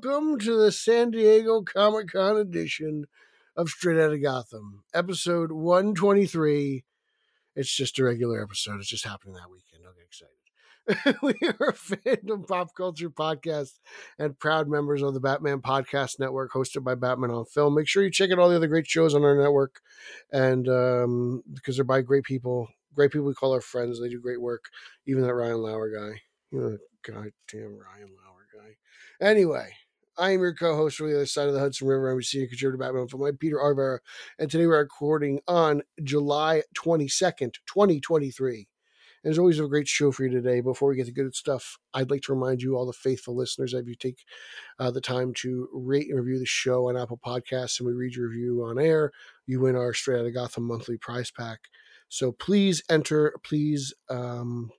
[0.00, 3.06] Welcome to the San Diego Comic Con edition
[3.56, 6.84] of Straight Outta Gotham, episode 123.
[7.56, 8.78] It's just a regular episode.
[8.78, 9.82] It's just happening that weekend.
[9.82, 10.06] Don't get
[11.02, 11.18] excited.
[11.22, 13.80] we are a fandom pop culture podcast
[14.20, 17.74] and proud members of the Batman Podcast Network, hosted by Batman on Film.
[17.74, 19.80] Make sure you check out all the other great shows on our network,
[20.30, 24.00] and um, because they're by great people, great people we call our friends.
[24.00, 24.66] They do great work.
[25.08, 26.20] Even that Ryan Lauer guy,
[26.52, 28.76] you know, goddamn Ryan Lauer guy.
[29.20, 29.72] Anyway,
[30.18, 32.10] I am your co-host from the other side of the Hudson River.
[32.10, 33.22] I'm a senior contributor to Batman Film.
[33.22, 34.00] I'm Peter Arvera,
[34.36, 38.56] and today we're recording on July 22nd, 2023.
[38.56, 38.66] And
[39.22, 40.60] there's always a great show for you today.
[40.60, 43.74] Before we get to good stuff, I'd like to remind you, all the faithful listeners,
[43.74, 44.24] if you take
[44.80, 48.16] uh, the time to rate and review the show on Apple Podcasts and we read
[48.16, 49.12] your review on air,
[49.46, 51.60] you win our Straight Outta Gotham monthly prize pack.
[52.08, 54.72] So please enter, please um,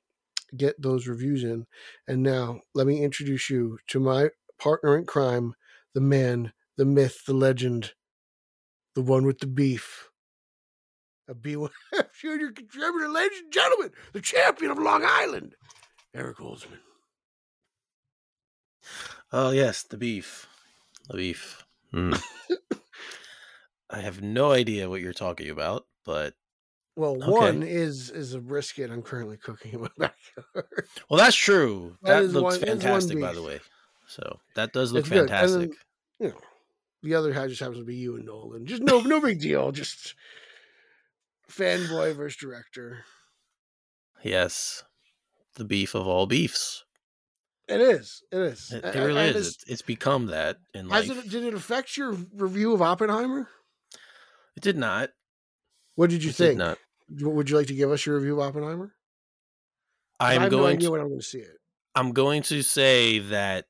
[0.58, 1.66] get those reviews in.
[2.09, 5.56] And now let me introduce you to my partner in crime,
[5.94, 7.94] the man, the myth, the legend,
[8.96, 10.10] the one with the beef.
[11.28, 11.70] A B1
[12.20, 15.56] Junior contributor, ladies and gentlemen, the champion of Long Island,
[16.16, 16.80] Eric Holzman.
[19.32, 20.48] Oh yes, the beef,
[21.10, 21.64] the beef.
[21.94, 22.20] Mm.
[23.90, 26.34] I have no idea what you're talking about, but
[26.96, 27.30] Well, Okay.
[27.32, 30.88] one is is a brisket I'm currently cooking in my backyard.
[31.10, 31.98] well, that's true.
[32.04, 33.60] That That, looks one- fantastic, by the way.
[34.10, 35.12] So that does look It's.
[35.12, 35.72] And then- fantastic.
[36.20, 36.42] you know,
[37.04, 38.66] the other guy just happens to be you and Nolan.
[38.66, 39.72] Just no, no big deal.
[39.72, 40.16] Just
[41.50, 43.06] fanboy versus director.
[44.24, 44.84] Yes,
[45.56, 46.84] the beef of all beefs.
[47.68, 48.24] It is.
[48.31, 48.72] It is.
[48.72, 49.48] It, it really and is.
[49.48, 51.09] it's- It's, become that in life.
[51.09, 53.48] It, did it affect your review of Oppenheimer?
[54.58, 55.12] It did not.
[55.96, 56.58] What did you It did think?
[56.58, 56.78] not.
[57.22, 58.94] Would you like to give us your review of Oppenheimer?
[60.19, 61.58] I I'm have no idea to, when I'm going to see it.
[61.96, 63.66] I'm going to say that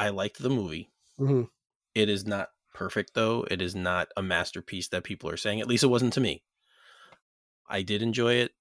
[0.00, 0.90] I liked the movie.
[1.18, 1.50] Mhm.
[1.94, 3.44] It is not perfect though.
[3.50, 5.60] It is not a masterpiece that people are saying.
[5.60, 6.42] At least it wasn't to me.
[7.68, 8.52] I did enjoy it.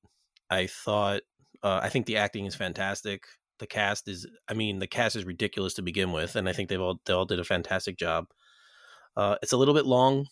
[0.49, 1.21] I thought
[1.63, 3.25] uh, I think the acting is fantastic.
[3.59, 6.69] The cast is I mean, the cast is ridiculous to begin with, and I think
[6.69, 8.27] they've all they all did a fantastic job.
[9.17, 10.27] Uh, it's a little bit long.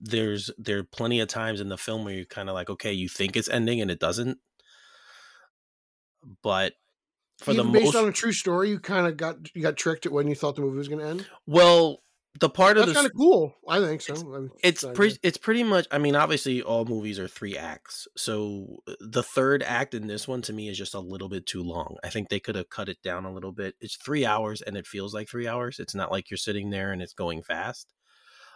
[0.00, 2.92] There's there are plenty of times in the film where you're kind of like, okay,
[2.92, 4.38] you think it's ending and it doesn't.
[6.42, 6.74] But
[7.42, 9.76] for Even the based most on a true story, you kind of got you got
[9.76, 11.26] tricked at when you thought the movie was going to end.
[11.46, 12.02] well,
[12.40, 13.54] the part of That's the kind of cool.
[13.68, 14.14] I think so.
[14.14, 18.08] I mean, it's pretty it's pretty much i mean obviously all movies are three acts
[18.16, 21.46] so uh, the third act in this one to me is just a little bit
[21.46, 24.24] too long i think they could have cut it down a little bit it's three
[24.24, 27.12] hours and it feels like three hours it's not like you're sitting there and it's
[27.12, 27.92] going fast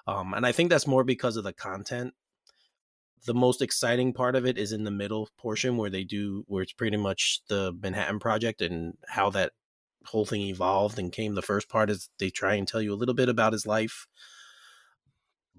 [0.06, 2.14] um, and i think that's more because of the content
[3.26, 6.62] the most exciting part of it is in the middle portion where they do where
[6.62, 9.52] it's pretty much the manhattan project and how that
[10.06, 12.96] whole thing evolved and came the first part is they try and tell you a
[12.96, 14.06] little bit about his life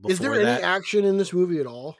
[0.07, 1.97] Is there Before any that- action in this movie at all?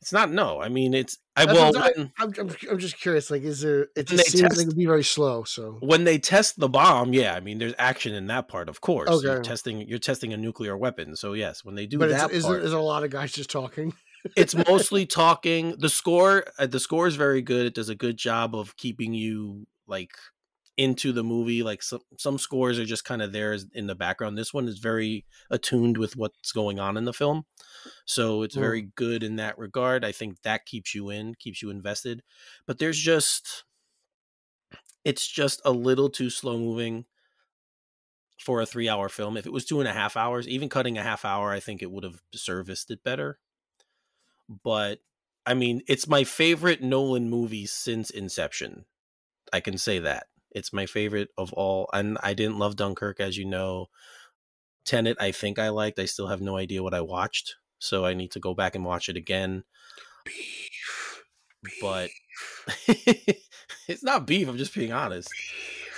[0.00, 0.60] it's not no.
[0.60, 3.32] I mean, it's I That's well I'm, I'm, I'm, I'm just curious.
[3.32, 3.88] Like, is there?
[3.96, 5.42] It just seems test- like it'd be very slow.
[5.42, 7.34] So when they test the bomb, yeah.
[7.34, 9.08] I mean, there's action in that part, of course.
[9.24, 9.48] You're Okay.
[9.48, 12.44] testing you're testing a nuclear weapon, so yes, when they do but that it's, is
[12.44, 13.92] part, there is there a lot of guys just talking?
[14.36, 15.74] It's mostly talking.
[15.78, 17.66] The score, uh, the score is very good.
[17.66, 20.12] It does a good job of keeping you like
[20.76, 21.62] into the movie.
[21.62, 24.38] Like some some scores are just kind of there in the background.
[24.38, 27.44] This one is very attuned with what's going on in the film,
[28.06, 28.60] so it's Mm.
[28.60, 30.04] very good in that regard.
[30.04, 32.22] I think that keeps you in, keeps you invested.
[32.66, 33.64] But there's just,
[35.04, 37.06] it's just a little too slow moving
[38.40, 39.36] for a three hour film.
[39.36, 41.82] If it was two and a half hours, even cutting a half hour, I think
[41.82, 43.40] it would have serviced it better
[44.48, 45.00] but
[45.46, 48.84] I mean, it's my favorite Nolan movie since Inception.
[49.52, 50.26] I can say that.
[50.50, 51.88] It's my favorite of all.
[51.92, 53.86] And I didn't love Dunkirk, as you know.
[54.84, 55.98] Tenet, I think I liked.
[55.98, 57.56] I still have no idea what I watched.
[57.78, 59.64] So I need to go back and watch it again.
[60.24, 61.22] Beef,
[61.80, 62.10] But
[63.88, 64.48] it's not beef.
[64.48, 65.30] I'm just being honest.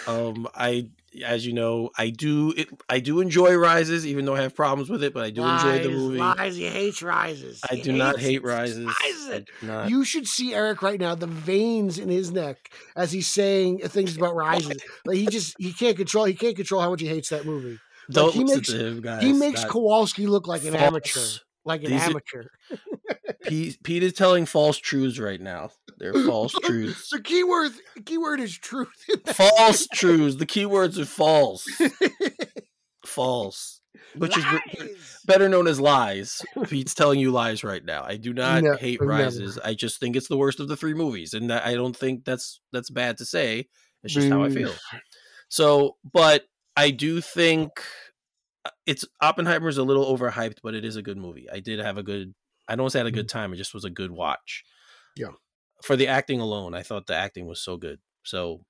[0.06, 0.90] Um, I,
[1.26, 2.68] as you know, I do it.
[2.88, 5.12] I do enjoy Rises, even though I have problems with it.
[5.12, 6.18] But I do enjoy the movie.
[6.20, 7.60] Rise, he hates rises.
[7.70, 8.86] I He do not hate Rises.
[8.86, 9.44] Rises.
[9.62, 9.90] Not.
[9.90, 14.16] You should see Eric right now, the veins in his neck as he's saying things
[14.16, 14.82] about rises.
[15.04, 17.78] Like he just he can't control he can't control how much he hates that movie.
[18.10, 19.22] Don't he makes- him, guys.
[19.22, 21.20] he makes Kowalski look like an amateur.
[21.64, 22.44] Like an These are- amateur.
[23.44, 25.70] Pete, Pete is telling false truths right now.
[25.98, 27.10] They're false truths.
[27.10, 27.72] The keyword
[28.04, 28.88] keyword is truth.
[29.26, 30.36] false truths.
[30.36, 31.66] The keywords are false.
[33.04, 33.80] False.
[34.16, 34.44] Which is
[35.26, 36.42] better known as lies.
[36.68, 38.02] Pete's telling you lies right now.
[38.04, 39.10] I do not No, hate never.
[39.12, 39.58] Rises.
[39.64, 42.60] I just think it's the worst of the three movies, and I don't think that's
[42.72, 43.68] that's bad to say.
[44.02, 44.72] It's just how I feel.
[45.48, 46.44] So, but
[46.76, 47.70] I do think
[48.64, 51.48] uh, it's Oppenheimer's a little overhyped, but it is a good movie.
[51.50, 52.34] I did have a good.
[52.70, 53.52] I don't want to say I had a good time.
[53.52, 54.64] It just was a good watch.
[55.18, 55.22] Mm-hmm.
[55.22, 55.36] Yeah.
[55.82, 57.98] For the acting alone, I thought the acting was so good.
[58.22, 58.60] So,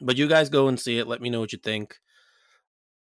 [0.00, 1.06] but you guys go and see it.
[1.06, 1.98] Let me know what you think.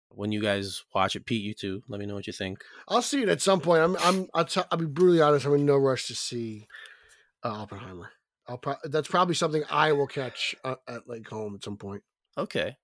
[0.09, 1.83] When you guys watch it, Pete, you too.
[1.87, 2.63] Let me know what you think.
[2.87, 3.81] I'll see it at some point.
[3.81, 5.45] I'm I'm I'll, t- I'll be brutally honest.
[5.45, 6.67] I'm in no rush to see
[7.43, 8.11] uh, Oppenheimer.
[8.47, 12.03] I'll pro- that's probably something I will catch uh, at like home at some point.
[12.37, 12.75] Okay.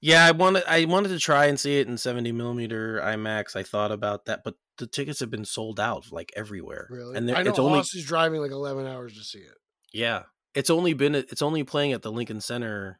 [0.00, 3.54] Yeah, I wanted I wanted to try and see it in 70 millimeter IMAX.
[3.54, 6.88] I thought about that, but the tickets have been sold out like everywhere.
[6.90, 9.54] Really, And I know it's only driving like 11 hours to see it.
[9.92, 10.24] yeah,
[10.54, 12.98] it's only been it's only playing at the Lincoln Center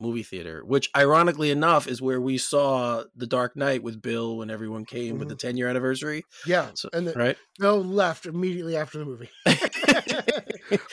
[0.00, 4.50] movie theater, which ironically enough is where we saw The Dark Knight with Bill when
[4.50, 5.46] everyone came with the mm-hmm.
[5.48, 6.24] 10 year anniversary.
[6.44, 7.36] Yeah, So, and the, right?
[7.58, 9.30] Bill left immediately after the movie.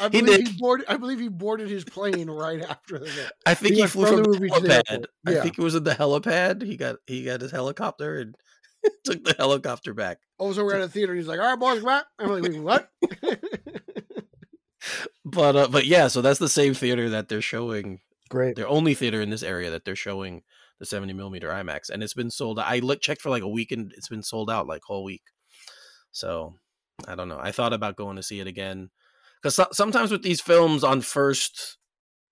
[0.01, 0.57] I believe he, did.
[0.57, 0.85] boarded.
[0.89, 3.31] I believe he boarded his plane right after the.
[3.45, 5.05] I think He he, flew from from the the movie to the helipad.
[5.25, 5.41] I Yeah.
[5.43, 6.61] think it was in the helipad.
[6.61, 8.35] He got he got his helicopter and
[9.03, 10.19] took the helicopter back.
[10.39, 11.13] Oh, so we're at a theater.
[11.13, 12.89] and He's like, "All right, boys, come back." I'm like, "What?"
[15.25, 17.99] But uh, but yeah, so that's the same theater that they're showing
[18.29, 18.55] Great.
[18.55, 20.43] their only theater in this area that they're showing
[20.79, 22.57] the 70 millimeter IMAX, and it's been sold.
[22.57, 25.23] I looked checked for like a week, and it's been sold out like whole week.
[26.11, 26.55] So
[27.07, 27.39] I don't know.
[27.39, 28.89] I thought about going to see it again
[29.41, 31.77] because so- sometimes with these films on first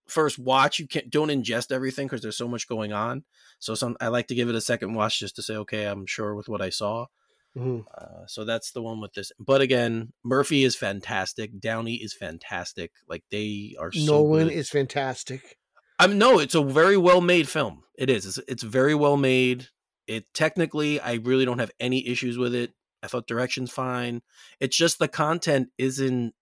[0.08, 3.24] first watch, you can't don't ingest everything because there's so much going on.
[3.60, 6.06] So some I like to give it a second watch just to say, okay, I'm
[6.06, 7.08] sure with what I saw.
[7.56, 7.86] Mhm.
[7.98, 9.32] Uh, so that's the one with this.
[9.40, 11.60] But again, Murphy is fantastic.
[11.60, 12.92] Downey is fantastic.
[13.08, 14.54] Like they are so Nolan good.
[14.58, 15.58] is fantastic.
[16.00, 17.84] I mean, no, it's a very well made film.
[17.98, 18.26] It is.
[18.28, 19.70] It's, it's very well made.
[20.06, 22.74] It technically, I really don't have any issues with it.
[23.02, 24.22] I thought direction's fine.
[24.60, 26.34] It's just the content isn't.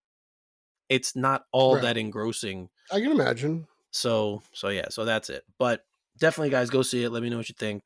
[0.89, 1.81] It's not all Right.
[1.83, 2.69] that engrossing.
[2.91, 3.67] I can imagine.
[3.91, 5.43] So, so yeah, so that's it.
[5.57, 5.85] But
[6.17, 7.09] definitely, guys, go see it.
[7.09, 7.83] Let me know what you think.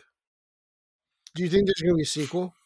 [1.35, 2.53] Do you think there's going to be a sequel?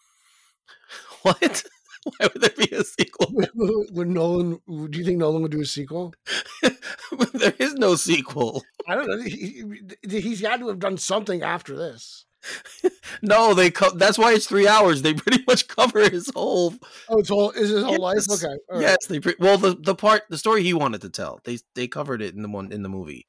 [1.24, 1.64] What?
[2.04, 3.32] Why would there be a sequel?
[3.56, 4.60] would Nolan?
[4.68, 6.14] Do you think Nolan would do a sequel?
[7.34, 8.62] there is no sequel.
[8.88, 9.22] I don't know.
[9.22, 9.64] He,
[10.10, 12.26] he's got to have done something after this.
[13.22, 13.72] No, they.
[13.72, 15.02] Co- that's why it's three hours.
[15.02, 16.74] They pretty much cover his whole
[17.10, 18.26] Oh, it's whole is his whole life.
[18.30, 18.48] Okay.
[18.48, 18.82] all right.
[18.82, 21.88] Yes, they pre- well the the part the story he wanted to tell they they
[21.88, 23.28] covered it in the one in the movie.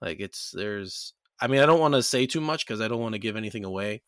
[0.00, 3.00] Like it's there's I mean I don't want to say too much because I don't
[3.00, 4.02] want to give anything away,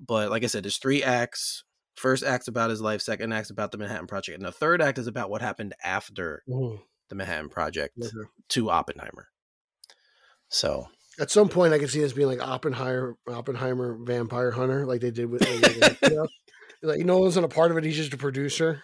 [0.00, 1.64] but like I said, there's three acts.
[1.94, 3.00] First act's about his life.
[3.00, 6.42] Second act's about the Manhattan Project, and the third act is about what happened after
[6.48, 6.80] Mhm.
[7.08, 8.28] the Manhattan Project Okay.
[8.50, 9.28] to Oppenheimer.
[10.48, 15.00] So At some point, I could see this being like Oppenheimer, Oppenheimer, Vampire Hunter, like
[15.00, 15.42] they did with.
[15.42, 16.28] Like, you know?
[16.82, 18.82] like Nolan's not a part of it; he's just a producer.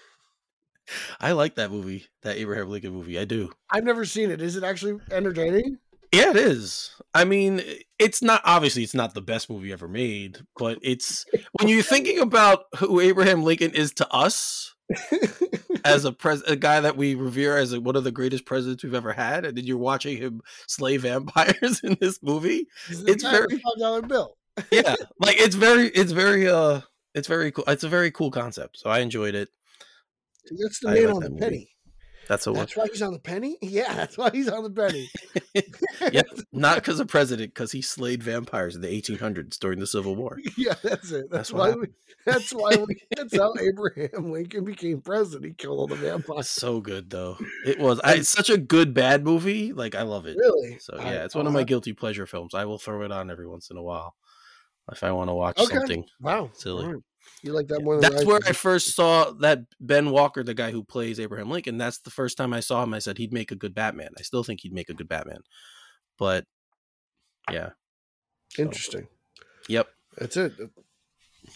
[1.20, 3.18] I like that movie, that Abraham Lincoln movie.
[3.18, 3.50] I do.
[3.70, 4.40] I've never seen it.
[4.40, 5.78] Is it actually entertaining?
[6.12, 6.90] Yeah, it is.
[7.14, 7.62] I mean,
[7.98, 11.24] it's not obviously it's not the best movie ever made, but it's
[11.58, 14.71] when you're thinking about who Abraham Lincoln is to us
[15.84, 18.94] as a pres a guy that we revere as one of the greatest presidents we've
[18.94, 22.66] ever had, and then you're watching him slay vampires in this movie.
[22.88, 24.36] It's very- five dollar bill.
[24.70, 26.82] Yeah, like it's very, it's very, uh,
[27.14, 27.64] it's very cool.
[27.66, 29.48] It's a very cool concept, so I enjoyed it.
[30.50, 31.71] That's the man on the penny.
[32.32, 33.58] That's That's why he's on the penny.
[33.62, 35.10] Yeah, that's why he's on the penny.
[36.12, 40.16] yeah, not because of president, because he slayed vampires in the 1800s during the Civil
[40.16, 40.38] War.
[40.56, 41.26] yeah, that's it.
[41.30, 41.72] That's, That's why.
[41.72, 41.86] We,
[42.24, 42.70] that's why.
[42.88, 45.44] We, that's how Abraham Lincoln became president.
[45.44, 46.48] He killed all the vampires.
[46.48, 47.36] so good though.
[47.66, 48.00] It was.
[48.02, 49.74] I, it's such a good bad movie.
[49.74, 50.38] Like I love it.
[50.38, 50.78] Really?
[50.80, 52.54] So I- yeah, it's one I'll of my guilty pleasure films.
[52.54, 54.14] I will throw it on every once in a while
[54.90, 55.76] if I want to watch Okay.
[55.76, 56.04] something.
[56.20, 56.86] Wow, Silly.
[56.86, 57.02] Right.
[57.42, 58.48] You like that more than That's I where do.
[58.48, 61.76] I first saw that Ben Walker, the guy who plays Abraham Lincoln.
[61.78, 62.94] That's the first time I saw him.
[62.94, 64.10] I said he'd make a good Batman.
[64.18, 65.40] I still think he'd make a good Batman.
[66.18, 66.44] But
[67.50, 67.70] yeah,
[68.50, 69.08] so, Interesting.
[69.68, 69.88] Yep.
[70.18, 70.52] That's it.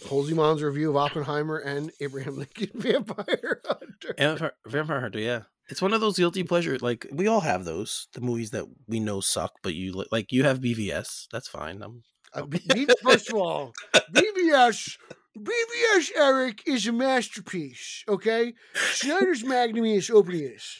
[0.03, 4.15] Holzman's review of Oppenheimer and Abraham Lincoln Vampire Hunter.
[4.17, 5.19] Vampire- Vampire Hunter.
[5.19, 5.41] Yeah.
[5.69, 6.77] It's one of those guilty pleasure.
[6.81, 8.07] Like we all have those.
[8.13, 10.31] The movies that we know suck, but you li- like.
[10.31, 11.27] You have BVS.
[11.31, 11.81] That's fine.
[11.81, 12.03] I'm.
[12.33, 13.73] Uh, B- B- first of all,
[14.13, 14.97] BVS,
[15.37, 18.03] BVS, Eric, is a masterpiece.
[18.07, 20.09] Okay, Snyder's Magnum is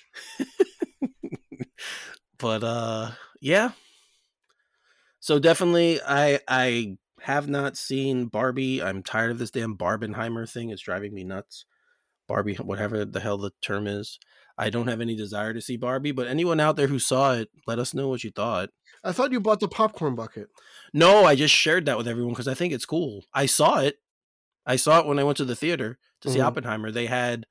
[2.38, 3.72] but uh, yeah.
[5.20, 8.82] So definitely, I I have not seen Barbie.
[8.82, 10.70] I'm tired of this damn Barbenheimer thing.
[10.70, 11.66] It's driving me nuts.
[12.28, 14.20] Barbie, whatever the hell the term is.
[14.58, 17.50] I don't have any desire to see Barbie, but anyone out there who saw it,
[17.68, 18.70] let us know what you thought.
[19.04, 20.48] I thought you bought the popcorn bucket.
[20.94, 23.26] No, I just shared that with everyone because I think it's cool.
[23.34, 23.98] I saw it.
[24.68, 26.46] I saw it when I went to the theater to see Mhm.
[26.46, 26.92] Oppenheimer.
[26.92, 27.48] They had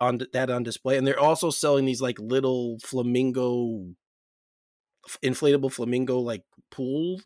[0.00, 3.94] on that on display, and they're also selling these like little flamingo,
[5.22, 7.20] inflatable flamingo like pool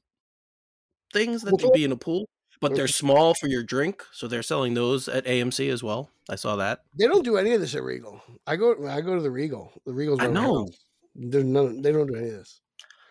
[1.13, 2.29] things that would be in a pool,
[2.61, 4.03] but they're small for your drink.
[4.13, 6.11] So they're selling those at AMC as well.
[6.31, 6.85] I saw that.
[6.99, 8.23] They don't do any of this at Regal.
[8.47, 9.73] I go, I go to the Regal.
[9.85, 10.21] The Regal's.
[10.21, 10.69] I right around my know.
[11.15, 11.83] There's none.
[11.83, 12.61] They don't do any of this.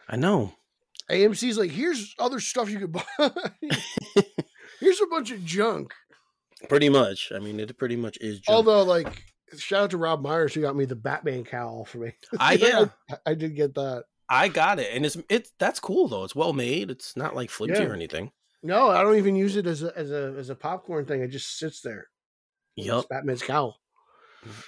[0.09, 0.53] I know.
[1.09, 3.03] AMC's like, here's other stuff you could buy.
[4.79, 5.93] here's a bunch of junk.
[6.69, 7.31] Pretty much.
[7.35, 8.39] I mean, it pretty much is.
[8.39, 8.55] Junk.
[8.55, 9.23] Although, like,
[9.57, 12.13] shout out to Rob Myers who got me the Batman cowl for me.
[12.39, 12.85] I yeah.
[13.09, 14.05] I, I did get that.
[14.29, 16.23] I got it, and it's it's that's cool though.
[16.23, 16.89] It's well made.
[16.89, 17.89] It's not like flimsy Yeah.
[17.89, 18.31] or anything.
[18.63, 21.21] No, I don't even use it as a as a as a popcorn thing.
[21.21, 22.07] It just sits there.
[22.77, 23.09] It's Yep.
[23.09, 23.77] Batman's cowl.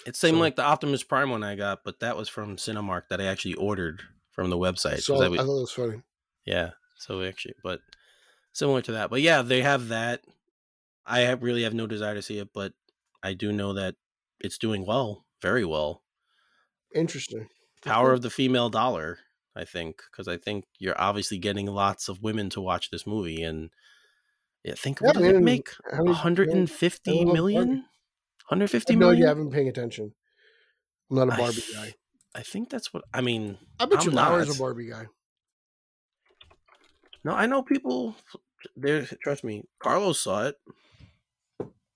[0.06, 3.04] It's same So- like the Optimus Prime one I got, but that was from Cinemark
[3.10, 5.00] that I actually ordered from the website.
[5.02, 6.02] So I I thought it was funny.
[6.46, 7.80] yeah, so actually, but
[8.52, 9.10] similar to that.
[9.10, 10.22] But yeah, they have that.
[11.06, 12.74] I have, really have no desire to see it, but
[13.22, 13.96] I do know that
[14.40, 16.04] it's doing well, very well.
[16.96, 17.48] Interesting.
[17.84, 19.20] Power of the female dollar,
[19.56, 23.44] I think, because I think you're obviously getting lots of women to watch this movie,
[23.44, 23.70] and
[24.64, 25.70] yeah, think Yeah, what did man, it make?
[25.92, 27.68] how many- 150 I love million?
[27.68, 27.82] Barbie.
[28.50, 30.14] 150 I you haven't been paying attention.
[31.10, 31.94] I'm not a Barbie f- guy.
[32.36, 33.58] I think that's what I mean.
[33.80, 34.56] I bet I'm you Lauer's not.
[34.56, 35.06] a Barbie guy.
[37.24, 38.16] No, I know people.
[38.76, 39.64] There, trust me.
[39.80, 40.56] Carlos saw it.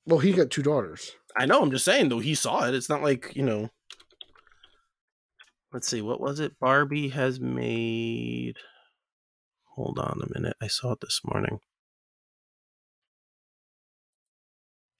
[0.07, 1.11] Well, he got two daughters.
[1.37, 1.61] I know.
[1.61, 2.19] I'm just saying though.
[2.19, 2.73] He saw it.
[2.73, 3.69] It's not like you know.
[5.73, 6.01] Let's see.
[6.01, 6.57] What was it?
[6.59, 8.55] Barbie has made.
[9.75, 10.55] Hold on a minute.
[10.61, 11.59] I saw it this morning.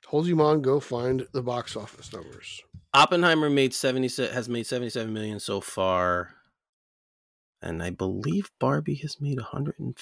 [0.07, 2.61] Hold you on, go find the box office numbers.
[2.93, 6.35] Oppenheimer made seventy has made seventy seven million so far,
[7.61, 9.97] and I believe Barbie has made one hundred and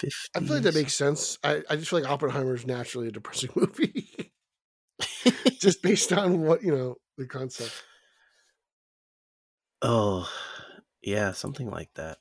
[0.00, 0.28] fifty.
[0.34, 1.38] I feel like that makes sense.
[1.42, 4.32] I, I just feel like Oppenheimer is naturally a depressing movie.
[5.58, 7.82] just based on what, you know, the concept.
[9.82, 10.28] Oh,
[11.02, 12.18] yeah, something like that.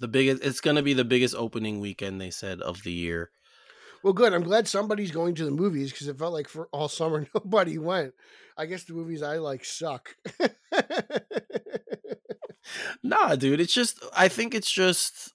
[0.00, 0.44] The biggest.
[0.44, 3.30] It's gonna be the biggest opening weekend they said of the year.
[4.04, 4.32] Well, good.
[4.32, 7.78] I'm glad somebody's going to the movies because it felt like for all summer nobody
[7.78, 8.14] went.
[8.56, 10.14] I guess the movies I like suck.
[13.02, 13.60] Nah, dude.
[13.60, 14.02] It's just.
[14.16, 15.32] I think it's just.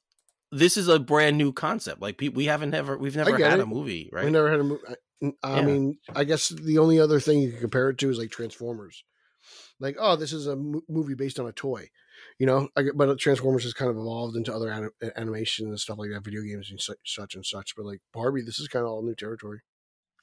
[0.53, 2.01] This is a brand new concept.
[2.01, 2.98] Like we haven't ever.
[2.98, 3.63] We've never had it.
[3.63, 4.25] a movie, right?
[4.25, 4.81] We never had a movie.
[4.88, 5.65] I, I Yeah.
[5.65, 9.03] mean, I guess the only other thing you can compare it to is like Transformers.
[9.79, 11.89] Like, oh, this is a movie based on a toy,
[12.39, 12.69] you know.
[12.77, 16.12] I, but uh, Transformers has kind of evolved into other anim- animation and stuff like
[16.12, 17.75] that, video games and such, such and such.
[17.75, 19.60] But like Barbie, this is kind of all new territory.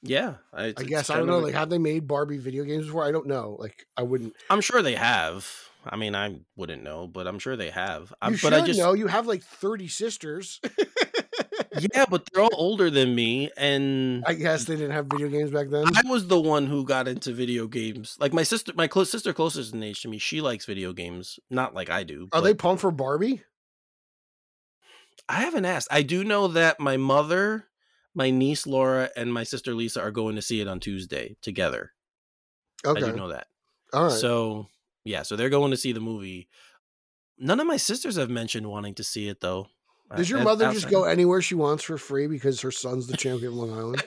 [0.01, 1.39] yeah, I, I guess I don't know.
[1.39, 3.03] Like, have they made Barbie video games before?
[3.05, 3.55] I don't know.
[3.59, 4.33] Like, I wouldn't.
[4.49, 5.47] I'm sure they have.
[5.85, 8.13] I mean, I wouldn't know, but I'm sure they have.
[8.21, 8.93] I, You but should I just know.
[8.93, 10.59] You have like thirty sisters.
[11.93, 15.51] yeah, but they're all older than me, and I guess they didn't have video games
[15.51, 15.85] back then.
[15.95, 18.17] I was the one who got into video games.
[18.19, 21.39] Like my sister, my close sister closest in age to me, she likes video games,
[21.49, 22.23] not like I do.
[22.25, 23.43] Are but they pumped for Barbie?
[25.27, 25.87] I haven't asked.
[25.91, 27.67] I do know that my mother,
[28.13, 31.91] my niece Laura, and my sister Lisa are going to see it on Tuesday together.
[32.85, 33.01] Okay.
[33.03, 33.47] I do know that.
[33.93, 34.11] all right.
[34.11, 34.67] So
[35.03, 36.47] yeah, so they're going to see the movie.
[37.37, 39.67] None of my sisters have mentioned wanting to see it though.
[40.15, 43.15] Does your Uh, mother just go anywhere she wants for free because her son's the
[43.17, 44.03] champion of Long Island?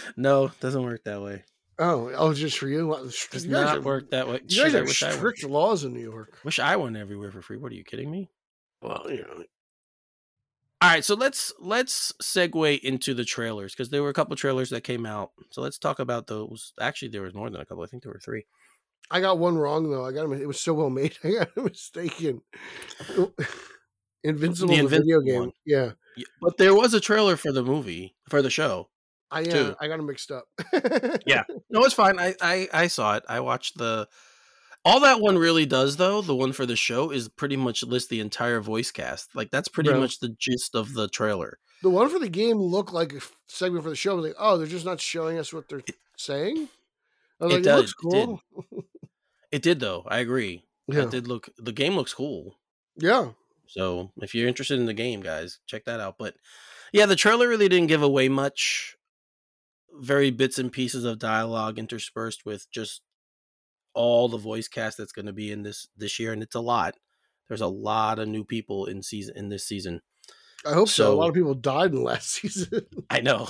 [0.16, 1.44] no, doesn't work that way.
[1.78, 2.92] Oh, oh, just for you?
[3.30, 4.40] Does you not have, work that way.
[4.46, 6.38] You guys I have I, strict laws in New York.
[6.44, 7.56] wish I went everywhere for free.
[7.56, 8.30] What are you kidding me?
[8.82, 9.44] Well, you know,
[10.80, 14.70] All right, so let's let's segue into the trailers because there were a couple trailers
[14.70, 15.30] that came out.
[15.50, 16.72] So let's talk about those.
[16.80, 17.84] Actually, there was more than a couple.
[17.84, 18.44] I think there were three.
[19.10, 20.04] I got one wrong though.
[20.04, 20.32] I got him.
[20.34, 21.16] It was so well made.
[21.24, 22.42] I got it mistaken.
[24.24, 25.40] Invincible, the, video Invincible game.
[25.40, 25.52] one.
[25.64, 25.92] Yeah,
[26.42, 28.88] But there was a trailer for the movie for the show.
[29.30, 29.76] I yeah, uh, Two.
[29.80, 30.44] I got them mixed up.
[31.26, 31.44] Yeah.
[31.70, 32.18] No, it's fine.
[32.18, 33.24] I, I I saw it.
[33.28, 34.08] I watched the.
[34.86, 38.08] All that one really does, though, the one for the show, is pretty much list
[38.08, 39.34] the entire voice cast.
[39.36, 40.00] Like that's pretty Bro.
[40.00, 41.58] much the gist of the trailer.
[41.82, 44.12] the one for the game looked like a segment for the show.
[44.12, 45.82] I was like, oh, they're just not showing us what they're
[46.16, 46.68] saying.
[47.40, 48.84] I was it like, does- looks it did.
[49.50, 50.04] It did though.
[50.06, 50.64] I agree.
[50.88, 51.48] Yeah, It did look.
[51.56, 52.56] The game looks cool.
[52.96, 53.30] yeah.
[53.66, 56.16] So if you're interested in the game, guys, check that out.
[56.18, 56.34] But
[56.92, 58.96] yeah, the trailer really didn't give away much.
[60.00, 63.02] Very bits and pieces of dialogue interspersed with just
[63.94, 66.60] all the voice cast that's going to be in this this year, and it's a
[66.60, 66.94] lot.
[67.48, 70.00] There's a lot of new people in season in this season.
[70.66, 71.12] I hope so.
[71.12, 72.86] A lot of people died in the last season.
[73.10, 73.48] I know.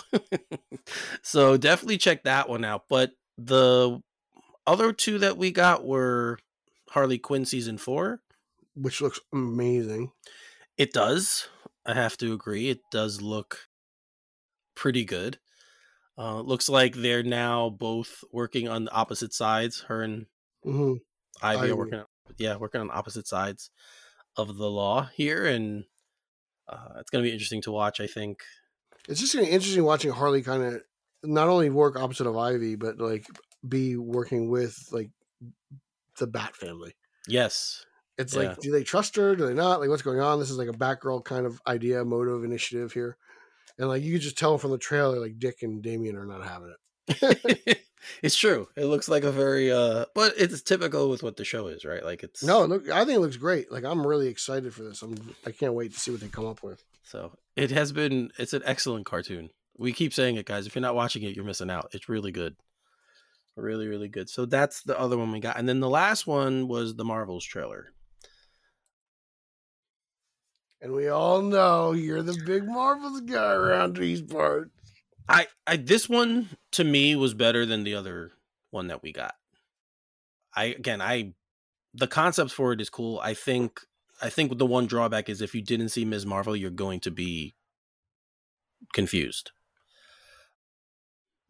[1.22, 2.84] so definitely check that one out.
[2.88, 4.00] But the
[4.66, 6.38] other two that we got were
[6.90, 8.20] Harley Quinn season four.
[8.74, 10.12] which looks amazing.
[10.76, 11.48] It does.
[11.86, 12.68] I have to agree.
[12.70, 13.68] It does look
[14.74, 15.38] pretty good.
[16.18, 19.82] Uh, looks like they're now both working on the opposite sides.
[19.82, 20.26] Her and
[20.64, 20.94] hmm
[21.42, 21.70] Ivy Ivy.
[21.70, 21.98] are working.
[22.00, 22.06] On,
[22.38, 23.70] yeah, working on opposite sides
[24.36, 25.84] of the law here, and
[26.68, 28.00] uh, it's going to be interesting to watch.
[28.00, 28.42] I think.
[29.08, 30.82] It's just gonna be interesting watching Harley kind of
[31.24, 33.26] not only work opposite of Ivy, but like
[33.68, 35.10] be working with like
[36.18, 36.94] the Bat family.
[37.26, 37.84] Yes.
[38.16, 38.48] It's Yeah.
[38.48, 39.36] like, do they trust her?
[39.36, 39.80] Do they not?
[39.80, 40.38] Like, what's going on?
[40.40, 43.16] This is like a Batgirl kind of idea, motive, initiative here,
[43.78, 46.44] and like you could just tell from the trailer, like Dick and Damian are not
[46.44, 46.74] having
[47.08, 47.78] it.
[48.22, 48.68] it's true.
[48.76, 52.04] It looks like a very uh but it's typical with what the show is, right?
[52.04, 53.70] Like it's No, look, I think it looks great.
[53.72, 55.00] Like, I'm really excited for this.
[55.02, 55.14] I'm,
[55.46, 56.82] I can't wait to see what they come up with.
[57.04, 59.50] so it has been it's an excellent cartoon.
[59.78, 60.66] We keep saying it, guys.
[60.66, 61.90] If you're not watching it, you're missing out.
[61.92, 62.56] It's really good.
[63.56, 64.28] Really, really good.
[64.28, 65.58] So that's the other one we got.
[65.58, 67.86] And then the last one was the Marvels trailer.
[70.80, 74.70] And we all know you're the big Marvels guy around these parts.
[75.28, 78.32] I, I this one to me was better than the other
[78.70, 79.34] one that we got.
[80.54, 81.34] I again I
[81.94, 83.18] the concept for it is cool.
[83.22, 83.80] I think
[84.22, 86.24] I think the one drawback is if you didn't see Ms.
[86.24, 87.54] Marvel, you're going to be
[88.92, 89.50] confused.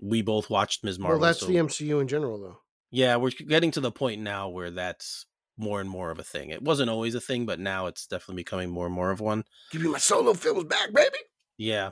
[0.00, 0.98] We both watched Ms.
[0.98, 1.18] Marvel.
[1.20, 2.58] well, that's so- the MCU in general, though.
[2.90, 5.26] yeah, we're getting to the point now where that's
[5.56, 6.50] more and more of a thing.
[6.50, 9.44] It wasn't always a thing, but now it's definitely becoming more and more of one.
[9.72, 11.18] Give me my solo films back, baby.
[11.56, 11.90] Yeah.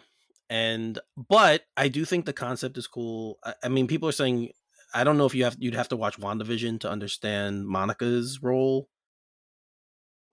[0.49, 3.39] And but I do think the concept is cool.
[3.45, 4.51] I, I mean, people are saying
[4.95, 8.89] I don't know if you have you'd have to watch WandaVision to understand Monica's role.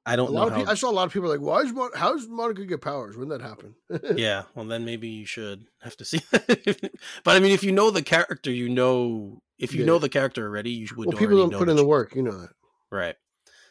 [0.06, 0.58] I A don't lot know how.
[0.58, 3.16] people, I saw a lot of people like, why is Mon- how's Monica get powers?
[3.16, 3.76] When that happen?
[4.16, 6.20] yeah, well then maybe you should have to see.
[6.32, 9.86] but I mean, if you know the character, you know if you Yeah.
[9.88, 11.08] know the character already, you would.
[11.08, 12.16] well, people don't put in the work.
[12.16, 12.50] You know that.
[12.92, 13.16] Right.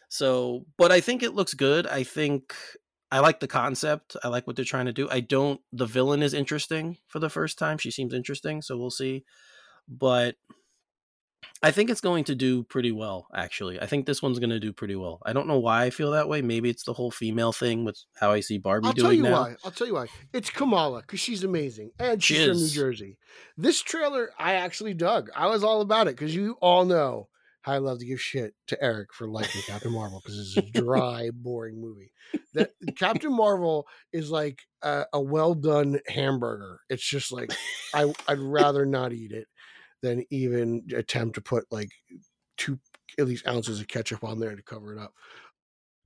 [0.08, 1.86] So, but I think it looks good.
[1.86, 2.54] I think
[3.10, 4.16] I like the concept.
[4.24, 5.08] I like what they're trying to do.
[5.10, 5.60] I don't.
[5.72, 7.76] The villain is interesting for the first time.
[7.78, 9.24] She seems interesting, so we'll see.
[9.88, 10.36] But
[11.64, 13.28] I think it's going to do pretty well.
[13.34, 15.20] Actually, I think this one's going to do pretty well.
[15.24, 16.42] I don't know why I feel that way.
[16.42, 18.88] Maybe it's the whole female thing with how I see Barbie.
[18.88, 19.42] I'll doing tell you now.
[19.42, 19.54] why.
[19.64, 20.06] I'll tell you why.
[20.32, 22.68] It's Kamala because she's amazing and She she's from New.
[22.68, 23.18] Jersey.
[23.56, 25.30] This trailer I actually dug.
[25.36, 27.28] I was all about it because you all know
[27.62, 30.80] how I love to give shit to Eric for liking Captain Marvel because it's a
[30.80, 32.10] dry, boring movie.
[32.54, 36.80] That Captain Marvel is like a, a well done hamburger.
[36.88, 37.52] It's just like
[37.94, 39.46] I, I'd rather not eat it
[40.02, 41.90] than even attempt to put like
[42.56, 42.78] two
[43.18, 45.12] at least ounces of ketchup on there to cover it up.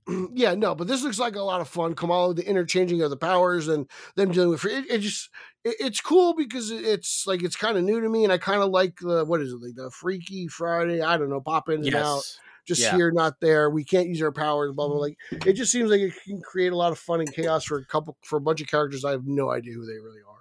[0.34, 1.94] yeah, no, but this looks like a lot of fun.
[1.94, 5.30] Kamala, the interchanging of the powers and them dealing with it, it just
[5.64, 8.62] it, it's cool because it's like it's kind of new to me, and I kind
[8.62, 11.02] of like the what is it like the Freaky Friday?
[11.02, 12.22] I don't know, pop in and out,
[12.66, 12.94] just Yeah.
[12.96, 13.68] here, not there.
[13.68, 14.96] We can't use our powers, blah blah.
[14.96, 15.36] Mm-hmm.
[15.36, 17.78] Like it just seems like it can create a lot of fun and chaos for
[17.78, 19.04] a couple for a bunch of characters.
[19.04, 20.35] I have no idea who they really are.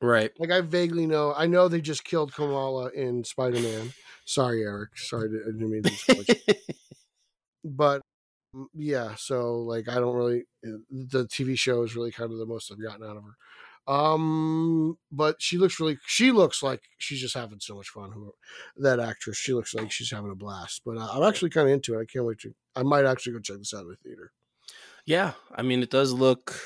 [0.00, 0.30] Right.
[0.38, 1.34] Like I vaguely know.
[1.36, 3.92] I know they just killed Kamala in Spider Man.
[4.24, 4.96] Sorry, Eric.
[4.96, 6.38] Sorry, to, I didn't mean to
[7.64, 8.02] but
[8.54, 12.38] mm, yeah so like i don't really uh, the tv show is really kind of
[12.38, 16.82] the most i've gotten out of her um but she looks really she looks like
[16.98, 18.32] she's just having so much fun who
[18.76, 21.72] that actress she looks like she's having a blast but uh, i'm actually kind of
[21.72, 23.96] into it i can't wait to i might actually go check this out in the
[23.96, 24.32] theater
[25.06, 26.60] Yeah, I mean, it does look.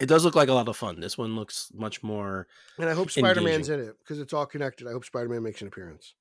[0.00, 0.98] It does look like a lot of fun.
[1.00, 2.46] This one looks much more.
[2.78, 5.68] and i hope spider-man's in it because it's all connected i hope spider-man makes an
[5.68, 6.14] appearance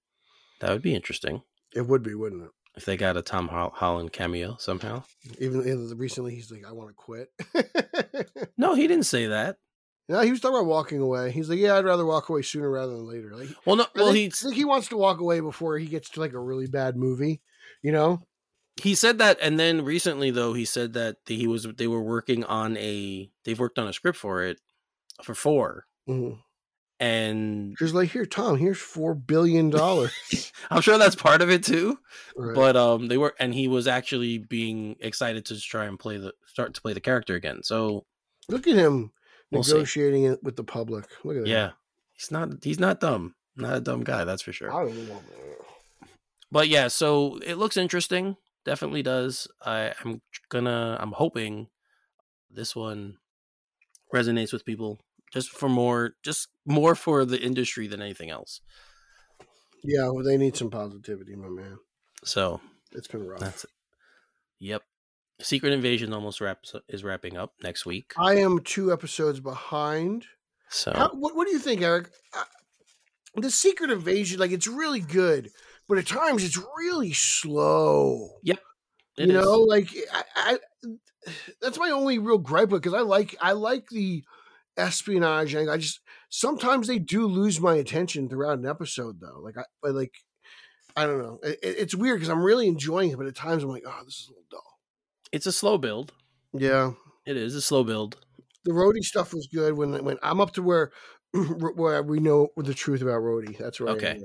[0.62, 1.42] That would be interesting
[1.74, 5.04] it would be wouldn't it if they got a Tom Holland cameo somehow.
[5.40, 7.30] even even recently he's like i want to quit
[8.58, 9.58] No, he didn't say that.
[10.08, 12.70] no he was talking about walking away he's like yeah i'd rather walk away sooner
[12.70, 13.86] rather than later like Well, no.
[13.96, 16.96] Well, he he wants to walk away before he gets to like a really bad
[16.96, 17.42] movie,
[17.82, 18.22] you know?
[18.82, 22.44] He said that, and then recently though he said that he was they were working
[22.44, 24.60] on a they've worked on a script for it
[25.24, 26.40] for four, Mm-hmm.
[27.00, 30.52] and He's like, here, Tom, here's four billion dollars.
[30.70, 32.00] I'm sure that's part of it too.
[32.36, 32.56] Right.
[32.56, 36.34] But um, they were, and he was actually being excited to try and play the
[36.46, 37.64] start to play the character again.
[37.64, 38.06] So
[38.48, 39.12] Look at him
[39.52, 39.74] We'll see.
[39.74, 41.06] negotiating it with the public.
[41.24, 41.50] Look at that.
[41.50, 41.72] yeah,
[42.14, 43.36] he's not he's not dumb.
[43.56, 44.72] Not a dumb guy, that's for sure.
[44.74, 45.22] I don't know.
[46.52, 48.38] but yeah, so it looks interesting.
[48.66, 49.48] Definitely does.
[49.66, 50.98] I, I'm gonna.
[51.00, 51.68] I'm hoping
[52.52, 53.18] this one
[54.14, 55.00] resonates with people
[55.32, 58.62] just for more, just more for the industry than anything else.
[59.84, 61.78] Yeah, well, they need some positivity, my man.
[62.24, 62.60] So
[62.92, 63.40] It's been rough.
[63.40, 63.70] that's it.
[64.60, 64.84] Yep.
[65.42, 68.12] Secret Invasion almost wraps is wrapping up next week.
[68.18, 70.26] I am two episodes behind.
[70.70, 72.10] So How, what, what do you think, Eric?
[72.38, 72.44] Uh,
[73.36, 75.50] the Secret Invasion, like it's really good,
[75.90, 78.30] but at times it's really slow.
[78.46, 78.58] it
[79.18, 79.32] you is.
[79.34, 80.60] know, like I, I
[81.62, 84.24] that's my only real gripe because I like I like the
[84.78, 85.54] espionage.
[85.54, 86.00] And I just
[86.30, 89.42] sometimes they do lose my attention throughout an episode, though.
[89.44, 90.14] Like I, I like
[90.96, 91.40] I don't know.
[91.44, 94.02] It, it- it's weird because I'm really enjoying it, but at times I'm like, oh,
[94.06, 94.80] this is a little dull.
[95.32, 96.14] it's a slow build.
[96.54, 96.94] Yeah,
[97.28, 98.18] It is a slow build.
[98.66, 100.92] the Rhodey stuff was good when when I'm up to where
[101.34, 103.58] where we know the truth about Rhodey.
[103.58, 103.96] That's right.
[103.98, 104.20] Okay.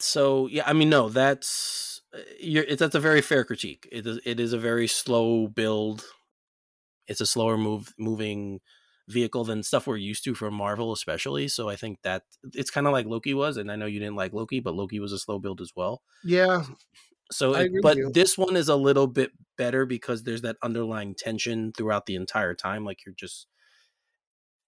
[0.00, 3.88] So yeah, I mean, no, that's uh, you're, it, that's a very fair critique.
[3.92, 6.04] It is it is a very slow build.
[7.06, 8.60] It's a slower move moving
[9.08, 11.48] vehicle than stuff we're used to from Marvel, especially.
[11.48, 14.16] So I think that it's kind of like Loki was, and I know you didn't
[14.16, 16.02] like Loki, but Loki was a slow build as well.
[16.22, 16.64] Yeah,
[17.32, 20.42] So, I it- agree with but this one is a little bit better because there's
[20.42, 22.84] that underlying tension throughout the entire time.
[22.84, 23.46] Like you're just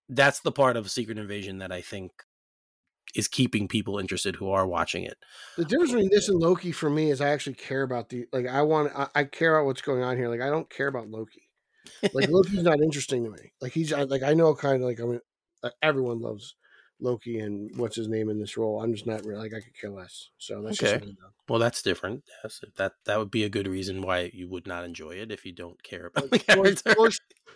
[0.08, 2.12] that's the part of Secret Invasion that I think
[3.14, 5.18] is keeping people interested who are watching it.
[5.56, 8.46] the difference between this and Loki for me is I actually care about the like
[8.46, 10.28] I want I, I care about what's going on here.
[10.28, 11.42] Like I don't care about Loki.
[12.14, 13.52] Like Loki's not interesting to me.
[13.60, 15.20] Like he's I- like I know kind of like I mean
[15.62, 16.54] uh, everyone loves
[17.00, 18.80] Loki and what's his name in this role.
[18.80, 20.28] I'm just not really like I could care less.
[20.38, 21.02] So that's Okay.
[21.48, 22.22] Well, that's different.
[22.42, 25.44] Yes, that that would be a good reason why you would not enjoy it if
[25.44, 26.94] you don't care about the Like, Thor.
[26.94, 27.10] Thor,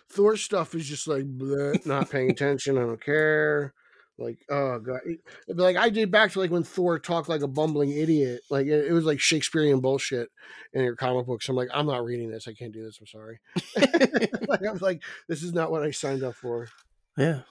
[0.09, 2.77] Thor stuff is just like bleh, not paying attention.
[2.77, 3.73] I don't care.
[4.19, 7.29] Like oh god, It- it'd be like I did back to like when Thor talked
[7.29, 8.41] like a bumbling idiot.
[8.49, 10.29] Like it, it was like Shakespearean bullshit
[10.73, 11.47] in your comic books.
[11.49, 12.47] I'm like I'm not reading this.
[12.47, 12.97] I can't do this.
[12.99, 13.39] I'm sorry.
[14.47, 16.67] like, I was like this is not what I signed up for.
[17.17, 17.41] yeah,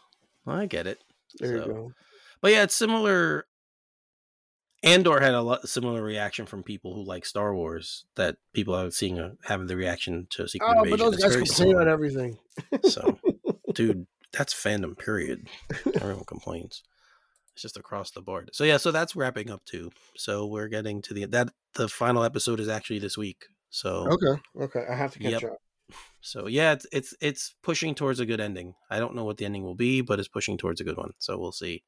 [0.44, 0.98] well, I get it.
[1.38, 1.92] There So- you go.
[2.40, 3.46] But yeah, it's similar.
[4.82, 8.90] Andor had a lot similar reaction from people who like Star Wars that people are
[8.90, 10.90] seeing a, uh, having the reaction to Secret Oh, Invasion.
[10.98, 12.38] but those It's guys complain about everything.
[12.84, 13.18] So,
[13.74, 14.98] dude, that's fandom.
[14.98, 15.46] Period.
[16.00, 16.82] Everyone complains.
[17.54, 18.50] It's just across the board.
[18.52, 19.90] So yeah, so that's wrapping up too.
[20.16, 23.46] So we're getting to the that the final episode is actually this week.
[23.70, 25.44] So Okay, okay, I have to catch Yep.
[25.44, 25.58] up.
[26.20, 28.74] so yeah, it's it's it's pushing towards a good ending.
[28.90, 31.12] I don't know what the ending will be, but it's pushing towards a good one.
[31.18, 31.82] So we'll see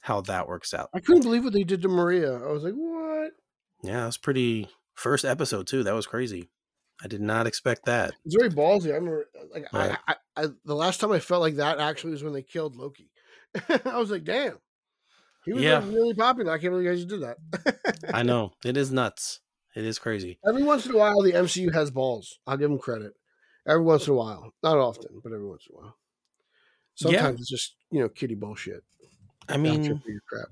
[0.00, 0.88] how that works out.
[0.94, 2.32] I couldn't believe what they did to Maria.
[2.42, 3.32] I was like, what?
[3.82, 5.82] Yeah, it was pretty first episode too.
[5.82, 6.48] That was crazy.
[7.02, 8.12] I did not expect that.
[8.24, 8.86] It's very ballsy.
[8.92, 9.96] I remember, uh, like, Right.
[10.06, 12.76] I, I, I, the last time I felt like that actually was when they killed
[12.76, 13.10] Loki.
[13.84, 14.58] I was like, damn,
[15.44, 15.78] he was Yeah.
[15.78, 16.52] like, really popular.
[16.52, 17.38] I can't believe you guys did that.
[18.12, 19.40] I know it is nuts.
[19.74, 20.38] It is crazy.
[20.46, 22.38] Every once in a while, the MCU has balls.
[22.46, 23.12] I'll give them credit.
[23.66, 25.96] Every once in a while, not often, but every once in a while.
[26.98, 27.10] Yeah.
[27.20, 28.82] Sometimes it's just you know kitty bullshit.
[29.48, 30.48] I mean, your crap.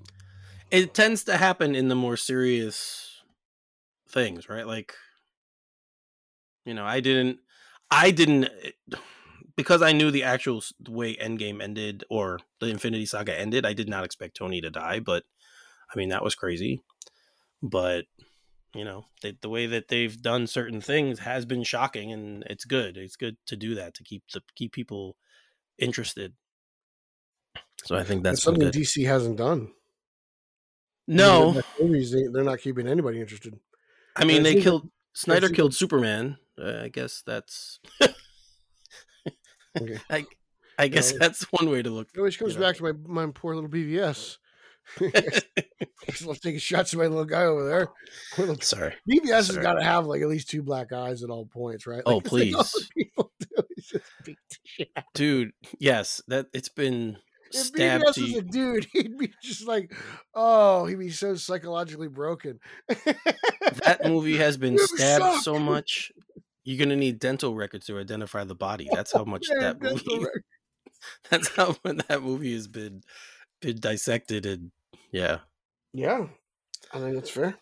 [0.71, 3.23] it tends to happen in the more serious
[4.09, 4.67] things, right?
[4.67, 4.95] Like,
[6.69, 7.39] you know, I didn't,
[7.91, 8.71] I didn't, eh,
[9.57, 13.67] because I knew the actual way Endgame ended or the Infinity Saga ended.
[13.67, 15.25] I did not expect Tony to die, but
[15.93, 16.83] I mean that was crazy.
[17.61, 18.05] But
[18.75, 22.65] you know, they, the way that they've done certain things has been shocking, and it's
[22.67, 22.97] good.
[22.97, 25.17] It's good to do that to keep the keep people
[25.79, 26.35] interested.
[27.85, 28.75] So I think that's That's something good.
[28.75, 29.73] DC hasn't done.
[31.09, 33.59] No, in movies they, they're not keeping anybody interested.
[34.15, 36.37] I mean they killed Snyder killed Superman.
[36.61, 37.79] Uh, I guess that's
[39.81, 39.99] Okay.
[40.11, 40.27] I
[40.79, 41.19] I guess Yeah.
[41.21, 42.09] that's one way to look.
[42.15, 42.67] It always comes you know.
[42.67, 42.93] back to my
[43.27, 44.39] my poor little BVS.
[46.25, 47.89] Love taking shots at my little guy over there.
[48.39, 48.95] Little- Sorry.
[49.11, 52.03] BVS has got to have like at least two black eyes at all points, right?
[52.07, 52.89] Oh, Like, like the please.
[52.97, 53.47] people do
[53.79, 55.05] just beat the shit out.
[55.15, 57.19] Dude, yes, that it's been
[57.53, 59.93] If stabbed BVS was a dude, he'd be just like,
[60.35, 62.59] oh, he'd be so psychologically broken.
[62.89, 65.43] that movie has been You stabbed suck.
[65.43, 66.13] so much.
[66.69, 68.91] You're gonna need dental records to identify the body.
[68.93, 70.27] That's how much Yeah, that movie.
[71.31, 73.01] That's how when that movie has been
[73.63, 74.71] been dissected and
[75.11, 75.39] yeah.
[75.95, 76.27] Yeah,
[76.93, 77.57] I think that's fair.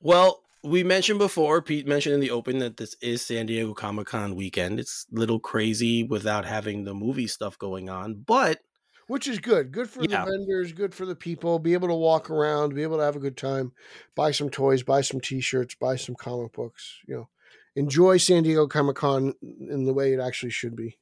[0.00, 1.60] Well, we mentioned before.
[1.60, 4.80] Pete mentioned in the open that this is San Diego Comic Con weekend.
[4.80, 8.60] It's a little crazy without having the movie stuff going on, but
[9.06, 9.70] Which is good.
[9.70, 10.24] Good for Yeah.
[10.24, 11.58] the vendors, good for the people.
[11.58, 13.72] Be able to walk around, be able to have a good time,
[14.14, 17.00] buy some toys, buy some t-shirts, buy some comic books.
[17.06, 17.28] You know,
[17.76, 20.98] enjoy San Diego Comic Con in the way it actually should be.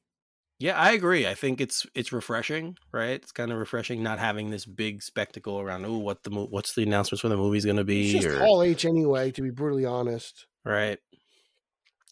[0.59, 1.27] Yeah, I agree.
[1.27, 3.13] I think it's it's refreshing, right?
[3.13, 5.87] It's kind of refreshing not having this big spectacle around.
[5.87, 8.11] Oh, what the mo- what's the announcements for the movie's going to be?
[8.15, 10.47] It's just or, Hall H anyway, to be brutally honest.
[10.65, 10.99] right.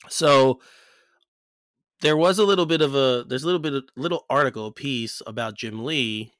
[0.09, 0.61] So
[2.01, 5.21] there was a little bit of a there's a little bit of little article piece
[5.27, 6.33] about Jim Lee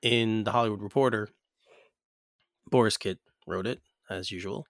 [0.00, 1.28] in the Hollywood Reporter.
[2.70, 4.66] Borys Kit wrote it as usual.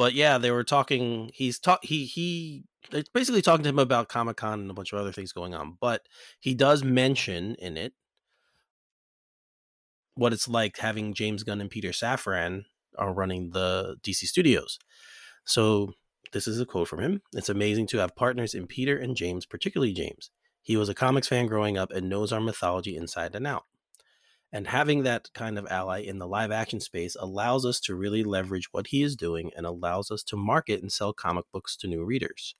[0.00, 1.30] But yeah, they were talking.
[1.34, 1.80] He's talk.
[1.84, 2.64] He he.
[2.90, 5.54] They're basically talking to him about Comic Con and a bunch of other things going
[5.54, 5.76] on.
[5.78, 6.06] But
[6.38, 7.92] he does mention in it
[10.14, 12.62] what it's like having James Gunn and Peter Safran
[12.96, 14.78] are running the DC studios.
[15.44, 15.92] So
[16.32, 17.20] this is a quote from him.
[17.34, 20.30] It's amazing to have partners in Peter and James, particularly James.
[20.62, 23.64] He was a comics fan growing up and knows our mythology inside and out.
[24.52, 28.22] And having that kind of ally in the live action space allows us to really
[28.24, 31.88] leverage what he is doing and allows us to market and sell comic books to
[31.88, 32.54] new readers.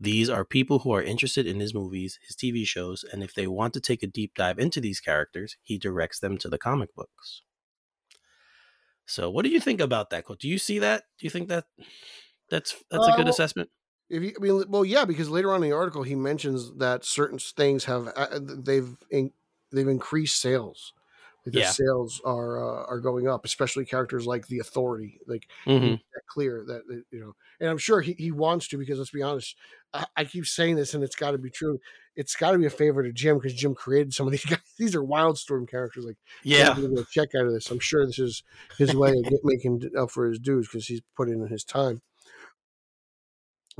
[0.00, 3.46] These are people who are interested in his movies, his TV shows, and if they
[3.46, 6.94] want to take a deep dive into these characters, he directs them to the comic
[6.94, 7.42] books.
[9.06, 10.38] So, what do you think about that quote?
[10.40, 11.04] Do you see that?
[11.18, 11.66] Do you think that
[12.50, 13.70] that's that's a Uh, good well, assessment?
[14.10, 17.04] If you, I mean, well, yeah, because later on in the article he mentions that
[17.04, 19.32] certain things have uh, they've in,
[19.72, 20.94] they've increased sales.
[21.44, 21.72] The Yeah.
[21.72, 25.18] sales are uh, are going up, especially characters like the Authority.
[25.26, 28.98] Like hmm that clear that you know, and I'm sure he, he wants to because
[28.98, 29.56] let's be honest,
[29.92, 31.78] I, I keep saying this and it's got to be true.
[32.16, 34.58] It's got to be a favor to Jim because Jim created some of these guys.
[34.78, 36.04] These are Wildstorm characters.
[36.04, 36.74] Like Yeah,
[37.10, 37.70] check out of this.
[37.70, 38.42] I'm sure this is
[38.76, 42.02] his way of making up for his dues because he's put in his time.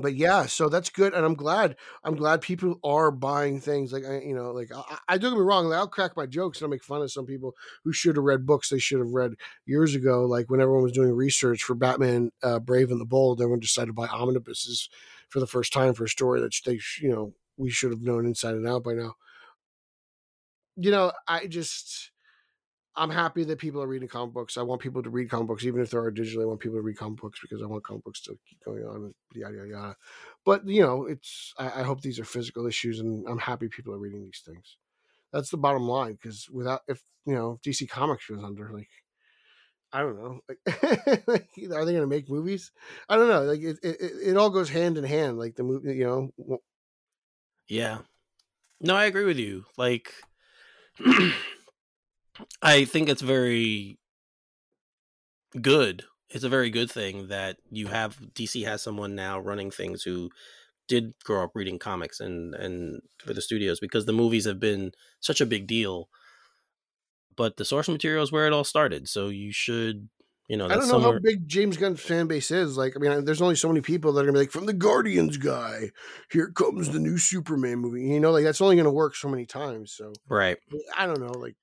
[0.01, 1.75] But yeah, so that's good, and I'm glad.
[2.05, 5.39] I'm glad people are buying things like I, you know, like I, I don't get
[5.39, 5.67] me wrong.
[5.67, 8.25] Like, I'll crack my jokes and I'll make fun of some people who should have
[8.25, 9.35] read books they should have read
[9.67, 10.25] years ago.
[10.25, 13.89] Like when everyone was doing research for Batman, uh, Brave and the Bold, everyone decided
[13.89, 14.89] to buy omnibuses
[15.31, 18.25] for the first time for a story that they, you know, we should have known
[18.25, 19.17] inside and out by now.
[20.77, 22.13] You know, I just
[22.99, 24.57] I'm happy that people are reading comic books.
[24.57, 26.43] I want people to read comic books, even if they are digitally.
[26.43, 28.85] I want people to read comic books because I want comic books to keep going
[28.85, 29.97] on yada yada yada.
[30.45, 33.95] But you know, it's I, I hope these are physical issues, and I'm happy people
[33.95, 34.77] are reading these things.
[35.33, 36.19] That's the bottom line.
[36.21, 38.89] Because without, if you know, DC Comics was under, like
[39.93, 40.59] I don't know, like,
[41.73, 42.73] are they going to make movies?
[43.09, 43.43] I don't know.
[43.43, 43.97] Like it, it,
[44.31, 45.39] it all goes hand in hand.
[45.39, 46.59] Like the movie, you know.
[47.69, 47.99] yeah.
[48.81, 49.65] No, I agree with you.
[49.77, 50.13] Like,
[52.63, 53.99] I think it's very
[55.61, 56.05] good.
[56.31, 60.31] It's a very good thing that you have DC has someone now running things who
[60.89, 64.93] did grow up reading comics and and for the studios because the movies have been
[65.21, 66.09] such a big deal.
[67.37, 70.09] But the source material is where it all started, so you should,
[70.49, 71.13] you know, I don't know somewhere.
[71.15, 72.77] how big James Gunn's fan base is.
[72.77, 74.73] Like, I mean, there's only so many people that are gonna be like, from the
[74.73, 75.93] Guardians guy,
[76.33, 78.03] here comes the new Superman movie.
[78.03, 79.93] You know, like that's only gonna work so many times.
[79.93, 80.59] So right.
[80.97, 81.39] I don't know.
[81.39, 81.55] Like,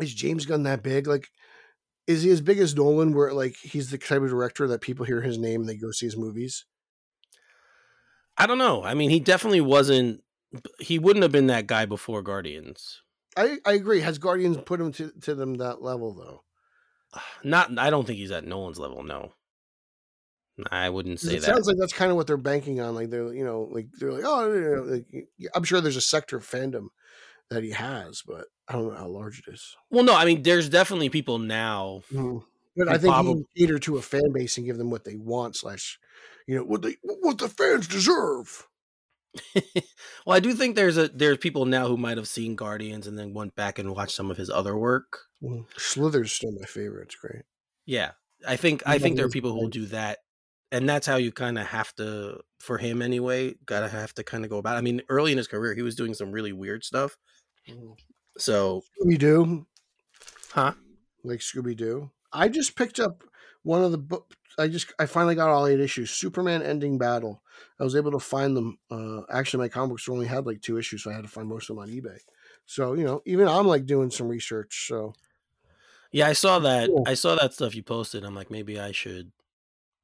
[0.00, 1.06] is James Gunn that big?
[1.06, 1.28] Like,
[2.06, 5.06] is he as big as Nolan, where like he's the type of director that people
[5.06, 6.64] hear his name and they go see his movies?
[8.36, 8.82] I don't know.
[8.82, 10.22] I mean, he definitely wasn't.
[10.78, 13.00] He wouldn't have been that guy before Guardians.
[13.36, 14.00] I, I agree.
[14.00, 16.42] Has Guardians put him to, to them that level though?
[17.44, 17.78] Not.
[17.78, 19.02] I don't think he's at Nolan's level.
[19.02, 19.32] No.
[20.70, 21.46] I wouldn't say It that.
[21.46, 22.94] sounds like that's kind of what they're banking on.
[22.94, 26.00] Like they're, you know, like they're like, oh, you know, like, I'm sure there's a
[26.00, 26.88] sector of fandom
[27.50, 29.76] that he has, but I don't know how large it is.
[29.90, 30.14] well, no.
[30.14, 32.02] I mean, there's definitely people now.
[32.12, 32.42] Mhm.
[32.76, 35.14] But I think he can cater to a fan base and give them what they
[35.14, 35.98] want, slash,
[36.48, 38.66] you know, what they what the fans deserve.
[39.54, 43.18] well, I do think there's a there's people now who might have seen Guardians and
[43.18, 45.20] then went back and watched some of his other work.
[45.42, 45.66] Mhm.
[45.76, 47.04] Slither's still my favorite.
[47.06, 47.42] It's great.
[47.86, 48.12] Yeah,
[48.46, 50.18] I think I think there are people who will do that,
[50.72, 53.54] and that's how you kind of have to for him anyway.
[53.66, 54.76] Gotta have to kind of go about.
[54.76, 54.78] it.
[54.78, 57.16] I mean, early in his career, he was doing some really weird stuff.
[58.38, 59.66] So, Scooby Doo,
[60.52, 60.72] huh?
[61.22, 62.10] like Scooby Doo.
[62.32, 63.22] I just picked up
[63.62, 64.34] one of the book.
[64.58, 66.10] I just I finally got all eight issues.
[66.10, 67.42] Superman Ending Battle.
[67.80, 68.78] I was able to find them.
[68.90, 71.30] Uh, actually, my comic book store only had like two issues, so I had to
[71.30, 72.18] find most of them on eBay.
[72.66, 74.86] So you know, even I'm like doing some research.
[74.88, 75.14] So
[76.12, 76.88] Yeah, I saw that.
[76.88, 77.04] Cool.
[77.06, 78.24] I saw that stuff you posted.
[78.24, 79.32] I'm like, maybe I should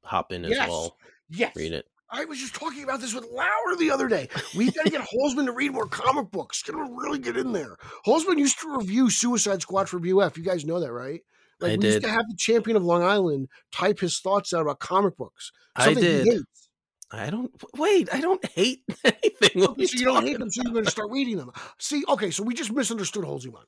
[0.03, 0.69] hop in as Yes.
[0.69, 0.97] well.
[1.29, 1.85] yes, Read it.
[2.11, 4.27] I was just talking about this with Lauer the other day.
[4.55, 6.61] We've got to get Holzman to read more comic books.
[6.61, 7.77] Get him to really get in there.
[8.05, 10.37] Holzman used to review Suicide Squad for BOF.
[10.37, 11.21] You guys know that, right?
[11.61, 14.61] Like I we used to have the champion of Long Island type his thoughts out
[14.61, 15.51] about comic books.
[15.75, 16.25] I did.
[16.25, 16.69] hates.
[17.11, 18.13] I don't wait.
[18.13, 19.61] I don't hate anything.
[19.61, 21.51] What so you don't hate them, so you're going to start reading them.
[21.77, 23.63] See, okay, so we just misunderstood Holzman.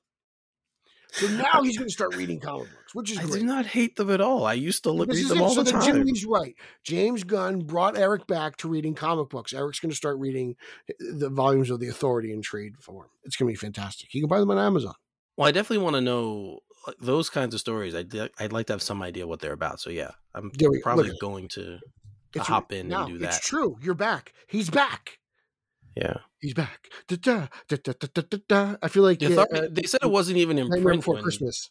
[1.16, 3.42] So now he's going to start reading comic books, which is I great.
[3.42, 4.46] do not hate them at all.
[4.48, 5.42] I used to look, read them it.
[5.42, 5.84] all So the time.
[5.84, 6.56] Jimmy's right.
[6.84, 9.54] James Gunn brought Eric back to reading comic books.
[9.54, 10.56] Eric's going to start reading
[10.90, 13.08] eh, the volumes of the Authority in trade form.
[13.26, 14.14] It's going to be fantastic.
[14.14, 14.96] You can buy them on Amazon.
[15.38, 16.60] Well, I definitely want to know
[17.00, 17.94] those kinds of stories.
[17.94, 19.80] I'd I'd like to have some idea what they're about.
[19.80, 21.78] So yeah, I'm probably going to.
[22.36, 23.42] It's hop in and now, do It's that.
[23.44, 23.78] true.
[23.84, 24.34] You're back.
[24.48, 25.20] He's back.
[25.96, 26.90] Yeah, He's back.
[27.08, 28.76] Da, da, da, da, da, da.
[28.82, 31.70] I feel like the uh, they said it wasn't even in print Before when Christmas.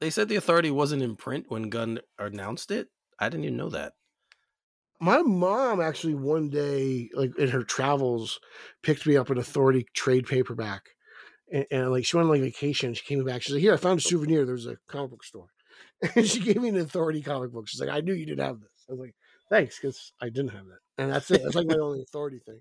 [0.00, 2.88] they said the authority wasn't in print when Gunn announced it.
[3.20, 3.92] I didn't even know that.
[4.98, 8.40] My mom actually one day, like in her travels,
[8.82, 10.84] picked me up an Authority trade paperback,
[11.52, 12.94] and, and like she went on like vacation.
[12.94, 13.42] She came back.
[13.42, 14.46] She's like, "Here, I found a souvenir.
[14.46, 15.48] There's a comic book store,"
[16.16, 17.68] and she gave me an Authority comic book.
[17.68, 19.14] She's like, "I knew you didn't have this." I was like,
[19.50, 21.42] "Thanks," because I didn't have that, and that's it.
[21.42, 22.60] That's like my only Authority thing.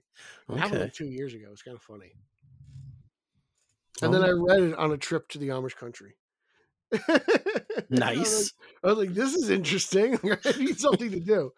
[0.50, 1.48] It happened Okay, like two years ago.
[1.52, 2.14] It's kind of funny.
[4.02, 4.28] And then oh.
[4.28, 6.16] I read it on a trip to the Amish country.
[6.94, 8.54] I was like- nice.
[8.84, 10.20] I was like, this is interesting.
[10.46, 11.52] I need something to do.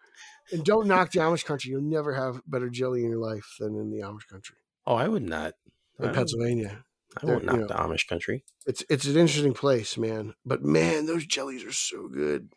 [0.52, 1.72] And don't knock the Amish country.
[1.72, 4.56] You'll never have better jelly in your life than in the Amish country.
[4.86, 5.54] Oh, I would not.
[5.98, 6.84] In would- Pennsylvania.
[7.20, 7.66] I won't you knock know.
[7.66, 8.44] the Amish country.
[8.66, 10.34] It's it's an interesting place, man.
[10.44, 12.52] But man, those jellies are so good.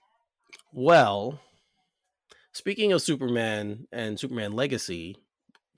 [0.74, 1.40] Well,
[2.54, 5.16] speaking of Superman and Superman Legacy,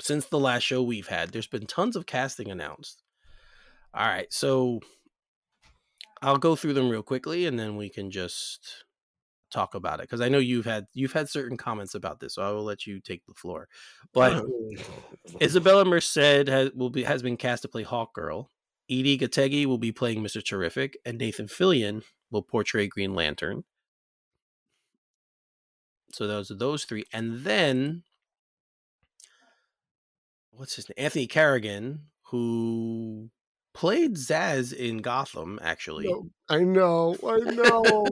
[0.02, 3.04] since the last show we've had, there's been tons of casting announced.
[3.94, 4.80] All right, so
[6.22, 8.86] I'll go through them real quickly and then we can just
[9.54, 12.42] talk about it because I know you've had you've had certain comments about this, so
[12.42, 13.68] I will let you take the floor.
[14.14, 14.74] But oh.
[15.40, 18.48] Isabela Merced has will be has been cast to play Hawkgirl.
[18.90, 20.46] Edi Gathegi will be playing Mr.
[20.46, 23.64] Terrific, and Nathan Fillion will portray Green Lantern.
[26.14, 28.04] So those are those three, and then
[30.52, 31.06] what's his name?
[31.06, 33.30] Anthony Carrigan, who
[33.74, 38.06] played Zsasz in Gotham, actually, No, I know, I know.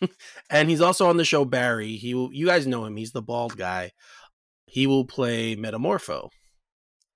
[0.50, 1.96] and he's also on the show Barry.
[1.96, 2.96] He will, you guys know him.
[2.96, 3.90] He's the bald guy.
[4.66, 6.30] He will play Metamorpho,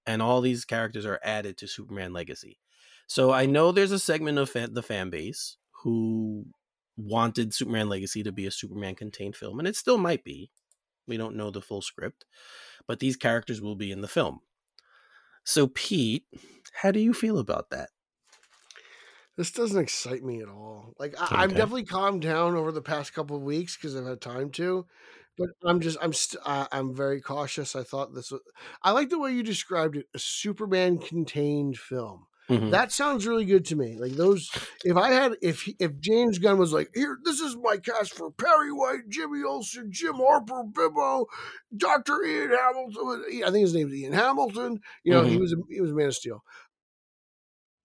[0.06, 2.58] and all these characters are added to Superman Legacy.
[3.06, 6.46] So I know there's a segment of fan, the fan base who
[6.96, 10.50] wanted Superman Legacy to be a Superman contained film, and it still might be.
[11.06, 12.24] We don't know the full script,
[12.86, 14.40] but these characters will be in the film.
[15.44, 16.26] So Pete,
[16.74, 17.90] how do you feel about that?
[19.36, 20.94] this doesn't excite me at all.
[20.98, 21.54] Like I, I'm Okay.
[21.54, 24.86] definitely calmed down over the past couple of weeks because I've had time to.
[25.38, 27.76] But I'm just I'm st- uh, I'm very cautious.
[27.76, 28.40] I thought this was.
[28.82, 32.26] I like the way you described it, a Superman contained film.
[32.48, 32.70] Mhm.
[32.70, 33.96] That sounds really good to me.
[33.98, 34.52] Like those,
[34.84, 38.30] if I had, if if James Gunn was like, here, this is my cast for
[38.32, 41.26] Perry White, Jimmy Olsen, Jim Harper, Bibbo,
[41.76, 43.24] Doctor Ian Hamilton.
[43.44, 44.80] I think his name's Ian Hamilton.
[45.04, 45.38] You know, he Mhm.
[45.38, 46.42] was a, he was a Man of Steel.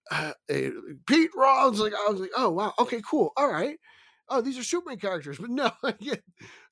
[0.09, 0.71] Uh, eh,
[1.07, 3.79] Pete Rollins, like I was like, oh wow, okay, cool, all right.
[4.33, 6.23] Oh, these are Superman characters, but no, I get,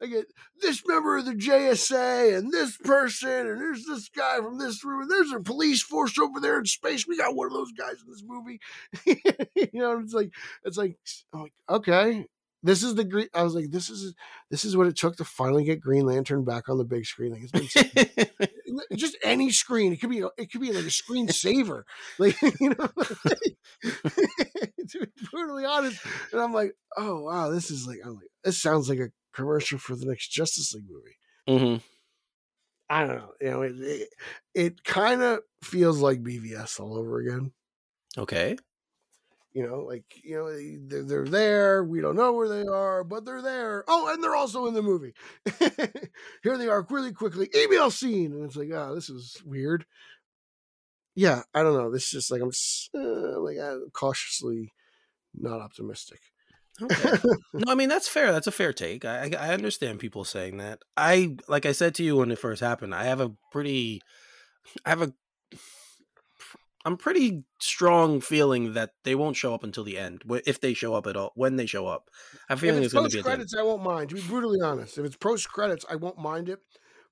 [0.02, 0.28] I get
[0.62, 5.02] this member of the JSA and this person, and there's this guy from this room,
[5.02, 7.06] and there's a police force over there in space.
[7.06, 8.60] We got one of those guys in this movie.
[9.74, 10.32] you know, it's like,
[10.64, 10.98] it's like,
[11.34, 12.28] like, okay,
[12.64, 13.28] this is the green.
[13.34, 14.14] I was like, this is
[14.50, 17.32] this is what it took to finally get Green Lantern back on the big screen.
[17.32, 18.48] Like it's been
[18.96, 19.94] just any screen.
[19.94, 21.86] It could be it could be like a screen saver.
[22.20, 22.76] Like you know,
[23.84, 26.00] to be brutally honest.
[26.32, 29.80] And I'm like, oh wow, this is like I'm like this sounds like a commercial
[29.80, 31.18] for the next Justice League movie.
[31.48, 31.84] Mm-hmm.
[32.90, 33.32] I don't know.
[33.40, 34.10] You know, it it,
[34.54, 37.52] it kind of feels like BVS all over again.
[38.18, 38.58] Okay.
[39.54, 41.84] You know, like you know, they're, they're there.
[41.84, 43.84] We don't know where they are, but they're there.
[43.88, 45.14] Oh, and they're also in the movie.
[46.44, 47.50] Here they are, really quickly.
[47.56, 49.86] Email scene, and it's like, oh, this is weird.
[51.16, 51.92] Yeah, I don't know.
[51.92, 54.72] This is just like I'm just, uh, like I'm cautiously
[55.34, 56.20] not optimistic.
[56.82, 57.18] Okay.
[57.54, 58.32] no, I mean that's fair.
[58.32, 59.04] That's a fair take.
[59.04, 60.80] I I understand people saying that.
[60.96, 62.96] I like I said to you when it first happened.
[62.96, 64.02] I have a pretty,
[64.86, 65.14] I have a,
[66.86, 70.24] I'm pretty strong feeling that they won't show up until the end.
[70.46, 72.10] If they show up at all, when they show up,
[72.50, 73.50] I have a if feeling it's it's going to be at the end.
[73.50, 74.10] credits, I won't mind.
[74.10, 76.60] To be brutally honest, if it's post credits, I won't mind it.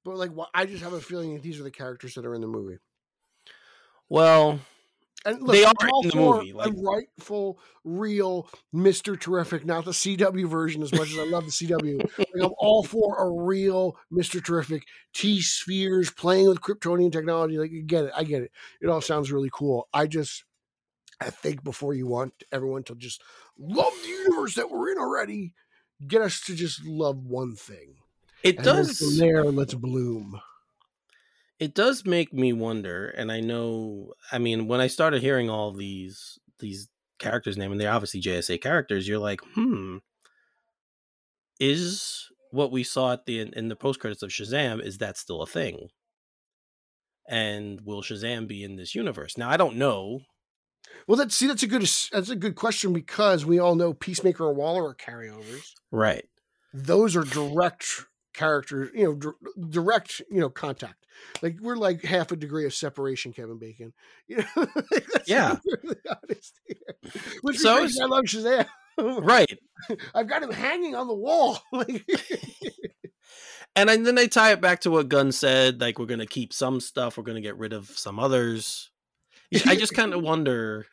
[0.05, 2.41] But like, I just have a feeling that these are the characters that are in
[2.41, 2.77] the movie.
[4.09, 4.59] Well,
[5.27, 9.83] And look, They are all in the movie, like- a rightful, real Mister Terrific, not
[9.85, 10.81] the CW version.
[10.81, 14.83] As much as I love the CW, like, I'm all for a real Mister Terrific.
[15.13, 17.57] T spheres playing with Kryptonian technology.
[17.57, 18.11] Like, I get it.
[18.15, 18.51] I get it.
[18.81, 19.89] It all sounds really cool.
[19.93, 20.45] I just,
[21.19, 23.21] I think before you want everyone to just
[23.59, 25.53] love the universe that we're in already,
[26.07, 27.95] get us to just love one thing.
[28.43, 28.97] it And does.
[28.99, 29.43] from there.
[29.43, 30.39] Let's bloom.
[31.59, 35.71] It does make me wonder and i know i mean when i started hearing all
[35.71, 36.89] these these
[37.19, 39.97] character's name, and they're obviously JSA characters, you're like, hmm,
[41.59, 45.41] is what we saw at the in the post credits of Shazam is that still
[45.41, 45.89] a thing?
[47.27, 49.37] And will Shazam be in this universe?
[49.37, 50.21] Now I don't know.
[51.07, 54.47] Well, that's see, that's a good that's a good question because we all know Peacemaker
[54.47, 55.73] and Waller are carryovers.
[55.91, 56.25] Right.
[56.73, 58.05] Those are direct
[58.37, 61.05] characters, you know, d- direct, you know, contact.
[61.41, 63.93] Like we're like half a degree of separation, Kevin Bacon.
[64.27, 64.67] You know,
[65.25, 65.57] yeah.
[65.83, 65.95] Really.
[67.41, 68.65] Which So I love Shazam.
[68.97, 69.57] Right.
[70.15, 71.59] I've got him hanging on the wall.
[73.75, 76.79] And then they tie it back to what Gunn said, like we're gonna keep some
[76.79, 78.89] stuff, we're gonna get rid of some others.
[79.65, 80.87] I just kind of wonder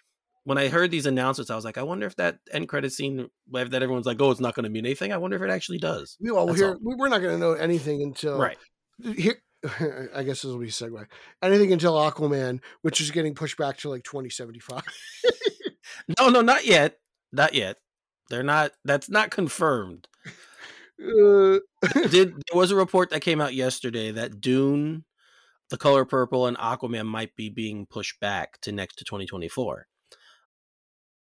[0.45, 3.28] when I heard these announcements, I was like, I wonder if that end credit scene
[3.53, 5.12] that everyone's like, oh, it's not gonna mean anything.
[5.12, 6.16] I wonder if it actually does.
[6.20, 6.68] we all That's here.
[6.70, 6.78] all.
[6.82, 8.59] we- We're not going to know anything until Right.
[9.16, 9.40] here.
[10.14, 11.07] I guess this will be a segue.
[11.42, 14.82] Anything until Aquaman, which is getting pushed back to like 2075.
[16.18, 16.99] No, no, not yet.
[17.32, 17.76] Not yet.
[18.28, 20.07] They're not that's not confirmed.
[21.01, 21.59] Uh,
[22.11, 25.05] Did there was a report that came out yesterday that Dune,
[25.70, 29.86] The Color Purple, and Aquaman might be being pushed back to next to 2024.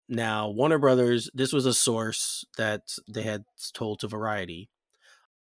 [0.10, 4.70] Now, Warner Brothers, this was a source that they had told to Variety,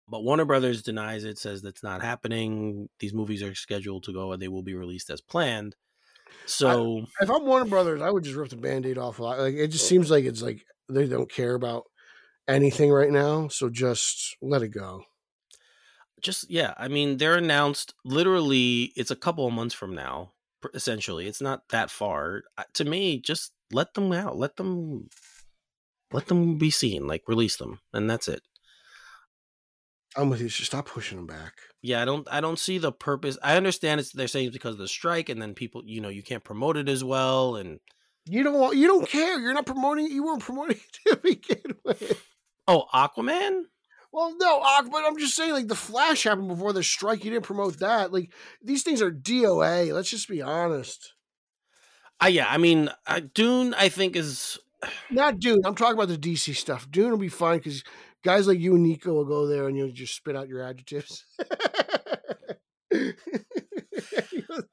[0.07, 2.89] but Warner Brothers denies it, says that's not happening.
[2.99, 5.75] These movies are scheduled to go and they will be released as planned.
[6.45, 9.19] So, if I'm Warner Brothers, I would just rip the band-aid off.
[9.19, 9.39] a lot.
[9.39, 11.85] Like it just seems like it's like they don't care about
[12.47, 13.47] anything right now.
[13.47, 15.03] So just let it go.
[16.23, 20.31] just yeah, I mean, they're announced literally, it's a couple of months from now,
[20.73, 21.27] essentially.
[21.27, 22.43] It's not that far.
[22.75, 24.37] To me, just let them out.
[24.37, 25.09] Let them.
[26.11, 28.43] Let them be seen, like release them, and that's it.
[30.15, 30.47] I'm with you.
[30.47, 31.53] Just stop pushing them back.
[31.81, 34.73] yeah i don't i don't see the purpose i understand it's they're saying it's because
[34.75, 37.79] of the strike and then people you know you can't promote it as well and
[38.25, 38.77] You don't want.
[38.77, 39.39] You don't care.
[39.39, 40.05] You're not promoting.
[40.05, 40.11] it.
[40.11, 42.21] You weren't promoting it to begin with.
[42.67, 43.63] oh aquaman
[44.13, 44.61] Well, no,
[44.91, 47.25] but I'm just saying, like the Flash happened before the strike.
[47.25, 48.13] You didn't promote that.
[48.13, 49.91] Like these things are DOA.
[49.93, 51.13] Let's just be honest.
[52.23, 54.57] Uh, yeah i mean uh, dune i think is
[55.11, 55.61] Not Dune.
[55.65, 56.91] I'm talking about the DC stuff.
[56.91, 57.85] Dune will be fine because
[58.21, 61.23] guys like you and Nico will go there and you'll just spit out your adjectives.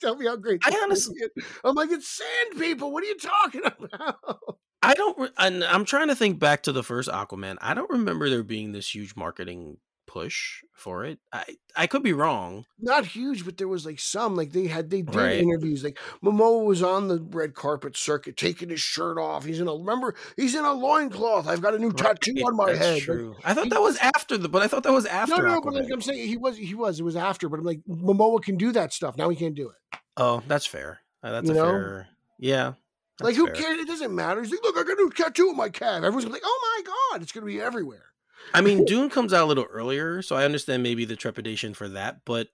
[0.00, 0.62] Tell me how great.
[0.64, 1.44] I honestly- is.
[1.62, 2.90] I'm like it's sand people.
[2.92, 3.62] What are you talking
[3.94, 4.38] about?
[4.82, 7.90] i don't re- and i'm trying to think back to the first aquaman i don't
[7.90, 9.76] remember there being this huge marketing
[10.12, 11.44] push for it i
[11.76, 14.34] i could be wrong Not huge, but there was like some.
[14.34, 15.38] Like they had they did Right.
[15.38, 15.84] interviews.
[15.84, 19.44] Like Momoa was on the red carpet circuit, taking his shirt off.
[19.44, 20.16] He's in a remember.
[20.36, 21.46] He's in a loincloth.
[21.46, 23.08] I've got a new tattoo on my that's head.
[23.08, 25.60] Like, i thought that was after the but i thought that was after no, no,
[25.60, 26.98] but like I'm saying, he was he was.
[26.98, 29.16] It was after, but I'm like Momoa can do that stuff.
[29.16, 29.98] Now he can't do it.
[30.16, 31.70] oh that's fair Uh, that's You a know?
[31.70, 32.08] fair
[32.38, 32.72] yeah
[33.20, 33.54] like who fair.
[33.54, 33.78] cares?
[33.78, 34.40] It doesn't matter.
[34.42, 35.96] He's like, look, I got a new tattoo on my calf.
[36.02, 38.06] Everyone's gonna be like, oh my god, it's gonna be everywhere.
[38.54, 41.88] I mean, Dune comes out a little earlier, so I understand maybe the trepidation for
[41.90, 42.20] that.
[42.24, 42.48] But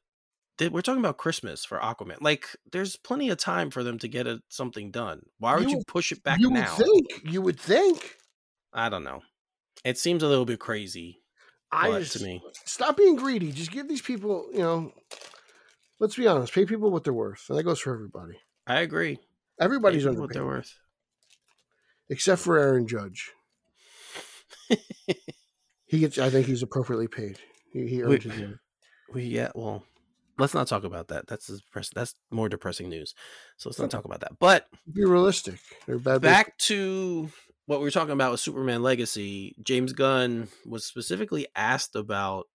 [0.61, 2.21] we're talking about Christmas for Aquaman.
[2.21, 5.23] Like, there's plenty of time for them to get a, something done.
[5.39, 6.75] Why would You you, push it back you now?
[6.77, 7.23] would think.
[7.25, 8.17] You would think.
[8.73, 9.23] I don't know.
[9.85, 11.21] It seems a little bit crazy
[11.73, 12.43] I just, to me.
[12.65, 13.53] stop being greedy.
[13.53, 14.93] Just give these people, you know.
[15.99, 16.53] Let's be honest.
[16.53, 18.39] Pay people what they're worth, and that goes for everybody.
[18.67, 19.19] I agree.
[19.61, 20.75] Everybody's what underpaid, they're worth.
[22.11, 23.31] except for Aaron Judge.
[25.97, 26.19] he gets.
[26.19, 27.39] I think he's appropriately paid.
[27.73, 28.55] He, he earned his money.
[29.13, 29.51] We yeah.
[29.55, 29.85] Well,
[30.39, 31.27] let's not talk about that.
[31.27, 33.15] That's depress- That's more depressing news.
[33.57, 34.39] So let's not talk about that.
[34.39, 35.59] But Be realistic.
[35.87, 36.23] They're bad.
[36.23, 37.31] back to
[37.67, 42.47] what we were talking about with Superman Legacy, James Gunn was specifically asked about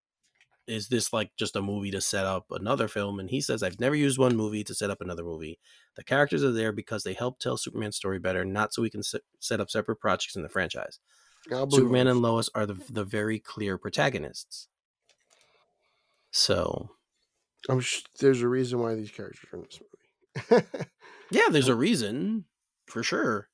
[0.68, 3.20] is this like just a movie to set up another film?
[3.20, 5.60] And he says, I've never used one movie to set up another movie.
[5.96, 9.04] The characters are there because they help tell Superman's story better, not so we can
[9.04, 11.00] set up separate projects in the franchise.
[11.50, 14.68] Superman and Lois are the, the very clear protagonists.
[16.32, 16.92] So,
[17.70, 20.66] I'm sh- there's a reason why these characters are in this movie.
[21.32, 22.46] yeah, there's a reason
[22.88, 23.50] for sure.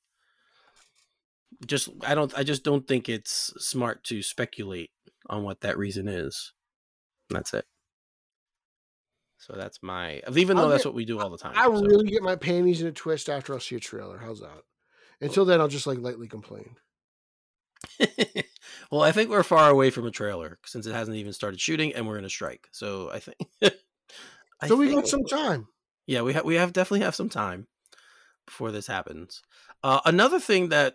[1.66, 4.90] Just I don't I just don't think it's smart to speculate
[5.28, 6.52] on what that reason is.
[7.30, 7.64] That's it.
[9.38, 11.54] So that's my even though that's what we do all the time.
[11.56, 11.82] I so.
[11.82, 14.18] really get my panties in a twist after I see a trailer.
[14.18, 14.62] How's that?
[15.20, 16.76] Until then, I'll just like lightly complain.
[18.90, 21.94] well, I think we're far away from a trailer since it hasn't even started shooting
[21.94, 22.68] and we're in a strike.
[22.72, 23.36] So I think
[24.60, 25.68] I So we think- got some time.
[26.06, 27.66] Yeah, we have we have definitely have some time
[28.46, 29.42] before this happens.
[29.84, 30.94] Uh, another thing that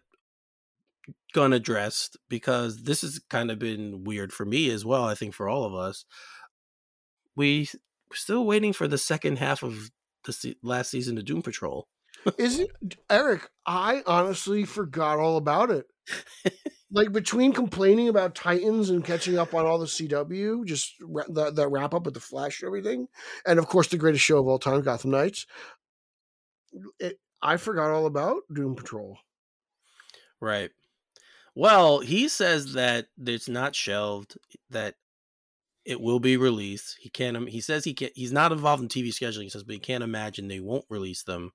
[1.33, 5.03] Gunn addressed because this has kind of been weird for me as well.
[5.05, 6.05] I think for all of us,
[7.35, 7.69] we
[8.09, 9.91] we're still waiting for the second half of
[10.25, 11.87] the se- last season of Doom Patrol.
[12.37, 12.69] Isn't
[13.09, 13.49] Eric?
[13.67, 15.85] I honestly forgot all about it.
[16.91, 20.93] Like between complaining about Titans and catching up on all the CW, just
[21.29, 23.07] that, that wrap up with the Flash and everything,
[23.45, 25.45] and of course the greatest show of all time, Gotham Knights.
[26.99, 29.17] It, I forgot all about Doom Patrol.
[30.39, 30.71] Right.
[31.55, 34.37] Well, he says that it's not shelved,
[34.71, 34.95] that
[35.85, 36.97] it will be released.
[36.99, 37.49] He can't.
[37.49, 38.13] He says he can't.
[38.15, 39.43] He's not involved in TV scheduling.
[39.43, 41.51] He says, but he can't imagine they won't release them.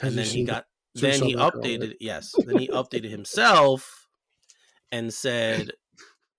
[0.00, 0.66] Has And then he got.
[0.96, 1.94] Seen Then he updated.
[2.00, 2.34] Yes.
[2.44, 4.08] Then he updated himself,
[4.92, 5.72] and said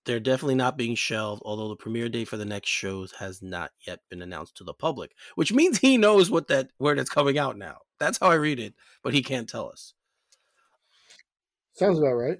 [0.05, 1.41] they're definitely not being shelved.
[1.45, 4.73] Although the premiere date for the next shows has not yet been announced to the
[4.73, 7.79] public, which means he knows what that where that's coming out now.
[7.99, 9.93] That's how I read it, but he can't tell us.
[11.73, 12.39] Sounds about right.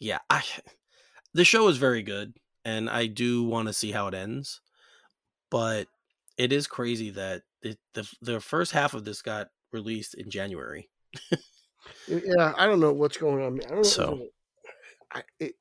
[0.00, 0.42] yeah i
[1.32, 2.34] the show is very good
[2.64, 4.60] and i do want to see how it ends
[5.50, 5.86] but
[6.36, 10.88] it is crazy that it, the the first half of this got released in january
[12.08, 13.60] Yeah, I don't know what's going on.
[13.64, 13.82] I don't know.
[13.82, 14.28] So-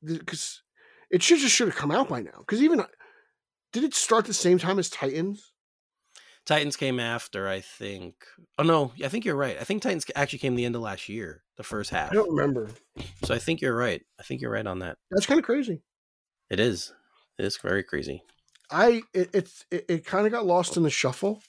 [0.03, 0.63] because
[1.11, 2.39] it should just should have come out by now.
[2.39, 2.87] Because even uh,
[3.71, 5.51] did it start the same time as Titans?
[6.45, 8.15] titans came after i think
[8.59, 11.07] oh no i think you're right i think titans actually came the end of last
[11.07, 12.69] year the first half I don't remember.
[13.23, 15.83] so i think you're right i think you're right on that That's kind of crazy.
[16.49, 16.91] it is
[17.39, 18.23] it is very crazy
[18.69, 21.41] I it, it's it, it kind of got lost in the shuffle,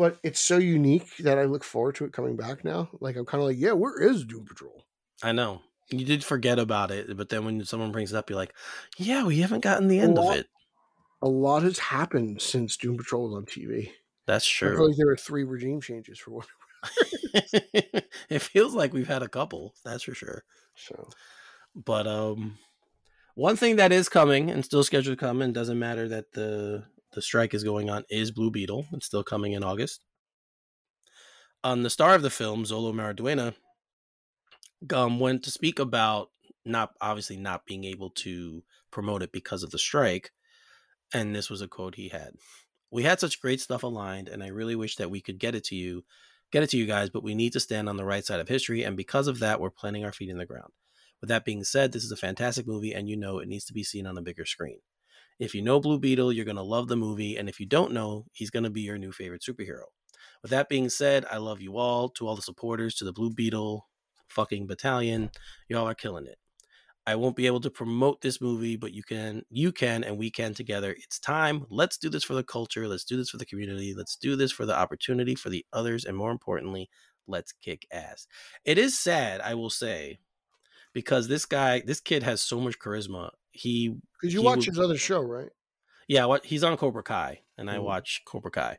[0.00, 2.88] but it's so unique that I look forward to it coming back now.
[3.00, 4.84] Like I'm kind of like, yeah, where is Doom Patrol?
[5.22, 8.38] i know you did forget about it but then when someone brings it up you're
[8.38, 8.54] like
[8.96, 10.46] yeah we haven't gotten the end of it
[11.22, 13.92] A lot has happened since Doom Patrol was on TV.
[14.26, 16.46] that's true like there were three regime changes for one.
[18.30, 20.44] it feels like we've had a couple, that's for sure.
[20.74, 21.10] So
[21.74, 22.58] But um
[23.34, 26.84] one thing that is coming and still scheduled to come and doesn't matter that the
[27.12, 28.86] the strike is going on is Blue Beetle.
[28.92, 30.00] It's still coming in August.
[31.62, 33.54] On the star of the film, Xolo Maridueña,
[34.94, 36.30] um, went to speak about
[36.64, 40.30] not obviously not being able to promote it because of the strike.
[41.12, 42.34] And this was a quote he had.
[42.90, 45.64] We had such great stuff aligned, and I really wish that we could get it
[45.64, 46.04] to you,
[46.50, 48.48] get it to you guys, but we need to stand on the right side of
[48.48, 50.72] history, and because of that, we're planting our feet in the ground.
[51.20, 53.72] With that being said, this is a fantastic movie, and you know it needs to
[53.72, 54.78] be seen on a bigger screen.
[55.40, 57.92] If you know Blue Beetle, you're going to love the movie, and if you don't
[57.92, 59.84] know, he's going to be your new favorite superhero.
[60.42, 63.30] With that being said, I love you all, to all the supporters, to the Blue
[63.30, 63.88] Beetle
[64.28, 65.30] fucking battalion.
[65.66, 66.36] Y'all are killing it.
[67.06, 70.30] I won't be able to promote this movie, but you can, you can, and we
[70.30, 70.94] can together.
[70.96, 71.64] It's time.
[71.70, 72.86] Let's do this for the culture.
[72.86, 73.94] Let's do this for the community.
[73.96, 76.90] Let's do this for the opportunity for the others, and more importantly,
[77.26, 78.26] let's kick ass.
[78.66, 80.18] It is sad, I will say,
[80.92, 83.30] because this guy, this kid has so much charisma.
[83.52, 83.88] He,
[84.20, 85.50] because you He watch would- his other show, right?
[86.08, 87.82] yeah, what he's on Cobra Kai, and I Mhm.
[87.84, 88.78] watch Cobra Kai.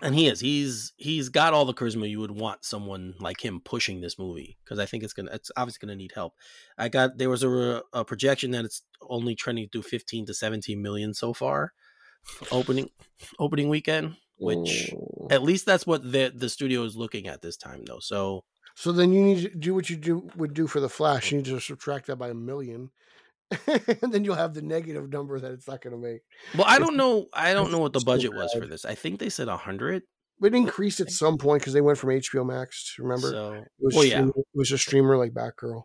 [0.00, 0.38] And he is.
[0.38, 4.56] He's he's got all the charisma you would want someone like him pushing this movie
[4.62, 6.34] because I think it's gonna it's obviously gonna need help.
[6.76, 10.80] I got there was a, a projection that it's only trending to 15 to 17
[10.80, 11.72] million so far
[12.52, 12.90] opening
[13.40, 14.94] opening weekend, which
[15.30, 17.98] at least that's what the the studio is looking at this time though.
[18.00, 18.44] So
[18.78, 21.32] So then you need to do what you do would do for the Flash.
[21.32, 22.90] You need to subtract that by a million,
[23.66, 26.20] and then you'll have the negative number that it's not going to make.
[26.54, 27.26] well, I don't know.
[27.32, 28.84] I don't know what the budget was for this.
[28.84, 30.04] I think they said a 100.
[30.40, 32.94] It increased at some point because they went from HBO Max.
[33.00, 35.82] Remember, So it was well, yeah, it was a streamer like Batgirl,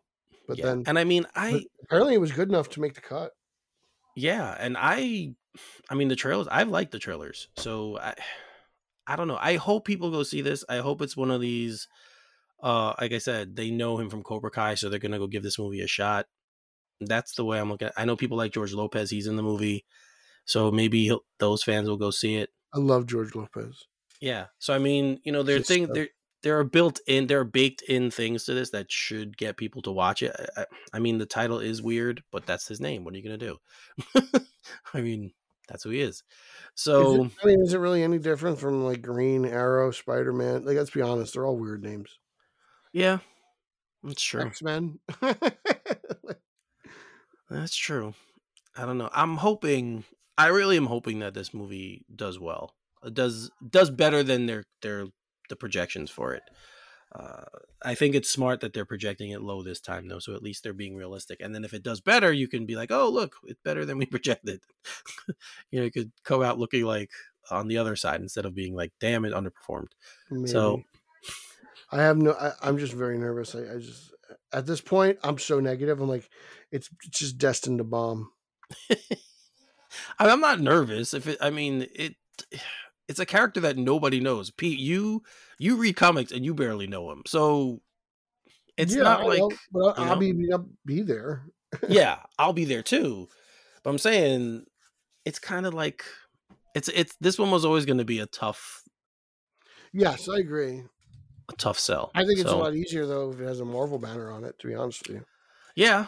[0.47, 0.65] but yeah.
[0.65, 3.31] then and I mean, I apparently it was good enough to make the cut.
[4.15, 5.33] Yeah, and I
[5.89, 7.47] I mean the trailers I've liked the trailers.
[7.57, 8.13] So I
[9.07, 9.39] I don't know.
[9.41, 10.63] I hope people go see this.
[10.69, 11.87] I hope it's one of these
[12.64, 15.28] uh like I said, they know him from Cobra Kai so they're going to go
[15.28, 16.26] give this movie a shot.
[17.01, 17.93] That's the way I'm looking at.
[17.97, 19.86] I know people like George Lopez, he's in the movie.
[20.45, 22.49] So maybe he'll, those fans will go see it.
[22.74, 23.86] I love George Lopez.
[24.22, 24.45] Yeah.
[24.59, 26.07] So I mean, you know, there are Just, things uh, there
[26.43, 29.82] there are built in there are baked in things to this that should get people
[29.84, 30.36] to watch it.
[30.55, 33.03] I, I, mean, the title is weird, but that's his name.
[33.03, 33.57] What are you gonna do?
[34.93, 35.32] I mean,
[35.68, 36.16] that's who he is.
[36.16, 36.24] Is
[36.76, 40.66] So it, I mean, is it really any different from like Green Arrow, Spider Man?
[40.66, 42.20] Like, let's be honest, they're all weird names.
[42.93, 43.17] Yeah,
[44.03, 44.41] that's true.
[44.41, 44.99] X Men.
[47.49, 48.13] That's true.
[48.75, 49.09] I don't know.
[49.13, 50.03] I'm hoping.
[50.37, 52.73] I really am hoping that this movie does well.
[53.03, 55.05] It does does better than their their
[55.49, 56.43] the projections for it.
[57.13, 57.43] Uh,
[57.83, 60.63] I think it's smart that they're projecting it low this time, though, so at least
[60.63, 61.41] they're being realistic.
[61.41, 63.99] And then if it does better, you can be like, "Oh, look, it's better than
[63.99, 64.61] we projected."
[65.69, 67.11] you know, you could come out looking like
[67.51, 69.91] on the other side instead of being like, "Damn, it underperformed."
[70.47, 70.87] So Maybe.
[71.93, 72.31] I have no.
[72.33, 73.53] I, I'm just very nervous.
[73.55, 74.11] I, I just
[74.51, 76.01] at this point, I'm so negative.
[76.01, 76.27] I'm like,
[76.71, 78.31] it's, it's just destined to bomb.
[78.89, 81.13] I- I'm not nervous.
[81.13, 82.15] If it, I mean, it,
[83.07, 84.49] it's a character that nobody knows.
[84.49, 85.21] Pete, you
[85.59, 87.81] you read comics and you barely know him, so
[88.77, 89.37] it's Yeah, not like
[89.71, 90.19] well, you I'll know?
[90.19, 91.45] be I'll be there.
[91.87, 93.27] yeah, I'll be there too.
[93.83, 94.65] But I'm saying
[95.25, 96.03] it's kind of like
[96.73, 98.81] it's it's this one was always going to be a tough
[99.93, 100.83] Yes, I agree.
[101.53, 102.11] A tough sell.
[102.15, 104.43] I think it's So, a lot easier though if it has a Marvel banner on
[104.43, 104.57] it.
[104.59, 105.25] To be honest with you.
[105.75, 106.07] Yeah,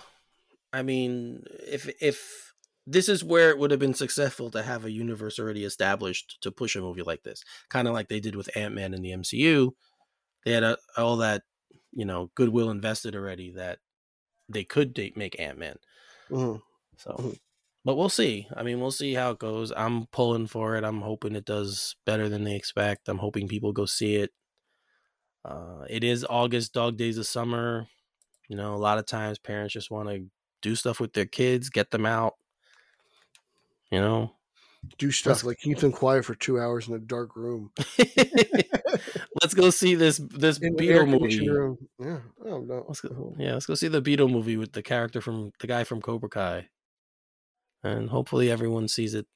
[0.73, 2.53] I mean, if if
[2.87, 6.51] this is where it would have been successful to have a universe already established to
[6.51, 9.11] push a movie like this, kind of like they did with Ant Man in the
[9.13, 9.75] MCU,
[10.45, 11.43] they had a, all that
[11.93, 13.79] you know goodwill invested already that
[14.49, 15.77] they could date, make Ant Man.
[16.29, 16.61] Mhm.
[16.97, 17.39] So, Mhm.
[17.83, 18.47] but we'll see.
[18.55, 19.71] I mean, we'll see how it goes.
[19.75, 20.83] I'm pulling for it.
[20.83, 23.09] I'm hoping it does better than they expect.
[23.09, 24.31] I'm hoping people go see it.
[25.45, 27.87] Uh, it is August, dog days of summer.
[28.49, 30.25] You know, a lot of times parents just want to
[30.61, 32.33] do stuff with their kids, get them out.
[33.91, 34.35] You know,
[34.97, 37.71] Do stuff like keep them quiet for two hours in a dark room.
[39.41, 41.47] let's go see this this In Beetle movie.
[41.47, 41.77] room.
[41.99, 42.19] Yeah.
[42.43, 42.83] Oh no.
[42.87, 45.83] Let's go, yeah, let's go see the Beetle movie with the character from the guy
[45.83, 46.69] from Cobra Kai,
[47.83, 49.27] and hopefully everyone sees it.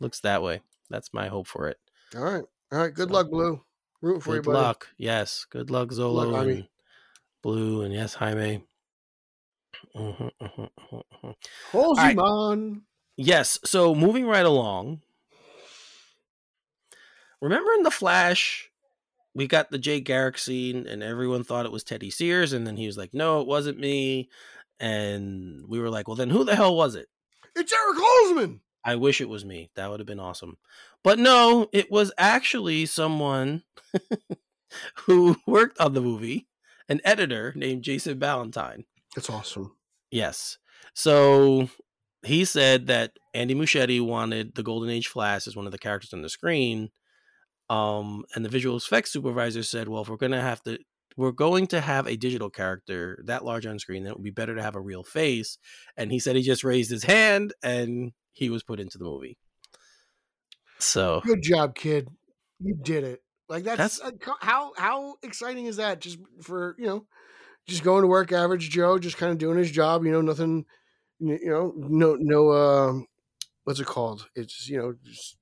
[0.00, 0.60] Looks that way.
[0.90, 1.78] That's my hope for it.
[2.14, 2.44] All right.
[2.72, 2.92] All right.
[2.94, 3.62] Good So, luck, Blue.
[4.06, 4.56] Root for you, Good buddy.
[4.56, 4.88] luck.
[4.96, 5.46] Yes.
[5.50, 6.52] Good luck, Xolo Jaime.
[6.52, 6.68] and
[7.42, 8.62] Blue, and yes, Jaime.
[9.94, 11.34] Mhm, mhm, mhm, mhm.
[11.96, 12.16] right.
[12.16, 12.82] Holzman.
[13.16, 13.58] Yes.
[13.64, 15.02] So moving right along.
[17.40, 18.70] Remember in the Flash,
[19.34, 22.76] we got the Jay Garrick scene, and everyone thought it was Teddy Sears, and then
[22.76, 24.30] he was like, "No, it wasn't me,"
[24.80, 27.08] and we were like, "Well, then who the hell was it?"
[27.54, 28.60] It's Eric Holzman.
[28.86, 29.68] I wish it was me.
[29.74, 30.58] That would have been awesome.
[31.02, 33.64] But no, it was actually someone
[35.06, 36.46] who worked on the movie,
[36.88, 38.84] an editor named Jason Ballantyne.
[39.16, 39.76] That's awesome.
[40.12, 40.58] Yes.
[40.94, 41.68] So
[42.24, 46.12] he said that Andy Muschietti wanted the Golden Age Flash as one of the characters
[46.12, 46.90] on the screen.
[47.68, 50.78] Um, and the visual effects supervisor said, well, if we're gonna have to
[51.16, 54.30] we're going to have a digital character that large on screen, then it would be
[54.30, 55.58] better to have a real face.
[55.96, 59.38] And he said he just raised his hand and he was put into the movie.
[60.78, 62.08] So Good job, kid.
[62.60, 63.22] You did it.
[63.48, 66.00] Like that's, That's- uh, how how exciting is that?
[66.00, 67.06] Just for you know,
[67.66, 70.04] just going to work, average Joe, just kind of doing his job.
[70.04, 70.66] You know, nothing.
[71.18, 72.52] You know, no no.
[72.52, 73.06] Um,
[73.64, 74.28] what's it called?
[74.34, 75.36] It's you know, just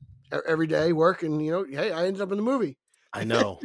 [0.46, 2.76] every day work, and you know, hey, I ended up in the movie.
[3.12, 3.60] I know.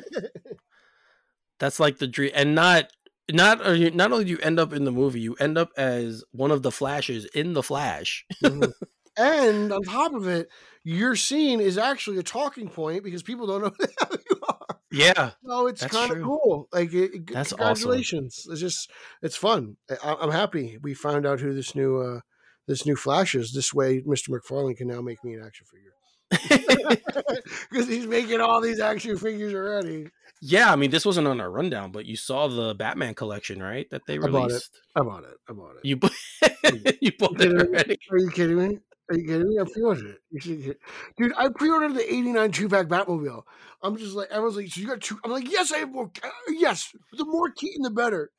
[1.59, 2.91] That's like the dream, and not
[3.30, 6.23] not you, not only do you end up in the movie, you end up as
[6.32, 8.25] one of the flashes in the Flash.
[8.43, 8.71] Mhm.
[9.20, 10.47] And on top of it,
[10.84, 13.72] your scene is actually a talking point because people don't know
[14.09, 14.65] who you are.
[14.91, 16.67] Yeah, No, it's kind of cool.
[16.74, 17.57] Like, it, That's awesome.
[17.57, 18.47] congratulations!
[18.49, 18.89] It's just,
[19.22, 19.78] it's fun.
[20.03, 22.20] I, I'm happy we found out who this new, uh
[22.67, 23.51] this new Flash is.
[23.53, 24.30] This way, Mr.
[24.30, 25.93] McFarlane can now make me an action figure
[27.72, 30.07] because he's making all these action figures already.
[30.41, 30.72] yeah.
[30.72, 33.88] I mean, this wasn't on our rundown, but you saw the Batman collection, right?
[33.91, 34.72] That they released.
[34.95, 35.34] I bought it.
[35.47, 35.84] I bought it.
[35.84, 35.86] I bought it.
[35.86, 37.97] You bu- you bought it already.
[38.11, 38.80] Are you kidding me?
[39.10, 39.60] Are you kidding me?
[39.60, 40.80] I pre-ordered it.
[41.18, 43.43] Dude, I pre-ordered the 89 two-pack Batmobile.
[43.82, 45.20] I'm just like, everyone's like, so you got two?
[45.24, 46.12] I'm like, yes, I have more.
[46.49, 48.32] Yes, the more Keaton, the better.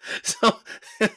[0.22, 0.52] So,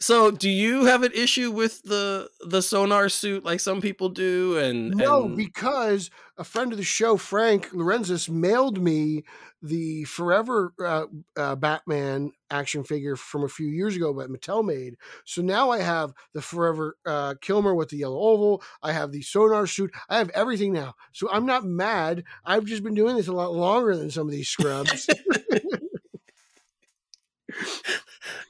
[0.00, 4.56] so do you have an issue with the the sonar suit like some people do?
[4.58, 9.24] And No, and- because a friend of the show, Frank Lorenzis, mailed me
[9.62, 11.04] the Forever uh,
[11.36, 14.96] uh, Batman action figure from a few years ago that Mattel made.
[15.26, 18.62] So now I have the Forever uh, Kilmer with the yellow oval.
[18.82, 19.90] I have the sonar suit.
[20.08, 20.94] I have everything now.
[21.12, 22.24] So I'm not mad.
[22.44, 25.08] I've just been doing this a lot longer than some of these scrubs.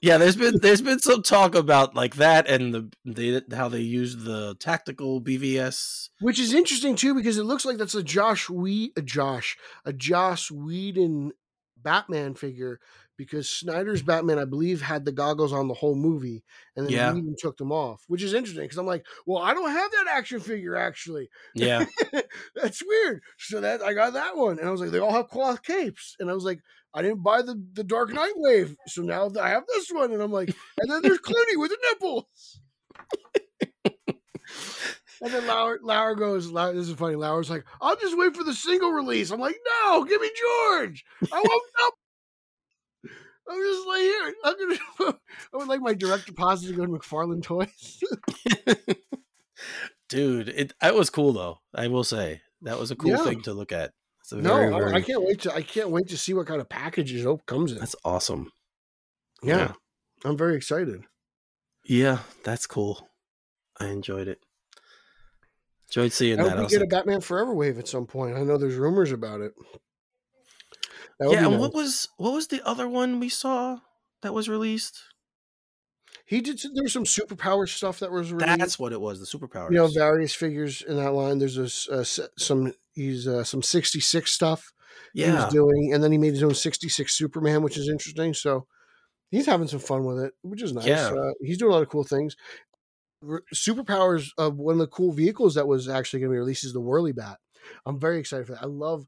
[0.03, 3.81] yeah, there's been there's been some talk about like that and the they how they
[3.81, 6.09] use the tactical BVS.
[6.21, 9.93] Which is interesting too, because it looks like that's a Josh We a Josh a
[9.93, 11.33] Josh Whedon
[11.77, 12.81] Batman figure.
[13.17, 16.43] Because Snyder's Batman, I believe, had the goggles on the whole movie,
[16.75, 17.13] and then Yeah.
[17.13, 18.65] Whedon took them off, which is interesting.
[18.65, 21.29] Because I'm like, well, I don't have that action figure actually.
[21.55, 21.85] Yeah,
[22.55, 23.21] That's weird.
[23.37, 26.17] So that I got that one, and I was like, they all have cloth capes,
[26.19, 26.61] and I was like,
[26.95, 30.21] I didn't buy the the Dark Knight wave, so now I have this one, and
[30.23, 32.61] I'm like, and then there's Clooney with the nipples.
[35.23, 37.15] And then Lauer, Lauer goes, Lauer, this is funny.
[37.15, 39.31] Lauer's like, I'll just wait for the single release.
[39.31, 41.05] I'm like, no, give me George.
[41.31, 41.95] I won't up.
[43.47, 44.79] I'm just like, here, I'm gonna,
[45.53, 48.01] I would like my direct deposit to go to McFarlane Toys.
[50.09, 51.59] dude, it it was cool though.
[51.75, 53.19] I will say that was a cool Yeah.
[53.25, 53.93] thing to look at.
[54.33, 56.69] A no, very, I- can't wait to, I can't wait to see what kind of
[56.69, 57.79] packages it comes in.
[57.79, 58.51] That's awesome.
[59.43, 59.73] yeah, yeah.
[60.25, 61.03] I'm very excited.
[61.85, 63.09] Yeah, that's cool.
[63.79, 64.41] I enjoyed it.
[65.89, 66.59] Enjoyed seeing I that.
[66.59, 68.37] we get a like, Batman Forever wave at some point.
[68.37, 69.55] I know there's rumors about it.
[71.21, 71.61] Yeah, and nice.
[71.61, 73.79] what was what was the other one we saw
[74.23, 75.03] that was released?
[76.25, 76.61] he did?
[76.75, 78.59] There was some superpower stuff that was released.
[78.59, 79.19] That's what it was.
[79.19, 79.71] The superpowers.
[79.71, 81.39] you know various figures in that line.
[81.39, 84.73] There's a, a uh, s- some he's uh, some 66 stuff
[85.13, 88.35] he was doing, and then he made his own 66 Superman, which is interesting.
[88.35, 88.67] So
[89.31, 90.87] he's having some fun with it, which is nice.
[90.87, 91.09] Yeah.
[91.09, 92.37] Uh, he's doing a lot of cool things.
[93.55, 96.73] Superpowers, uh, one of the cool vehicles that was actually going to be released is
[96.73, 97.39] the Whirly Bat.
[97.85, 98.63] I'm very excited for that.
[98.63, 99.07] I love.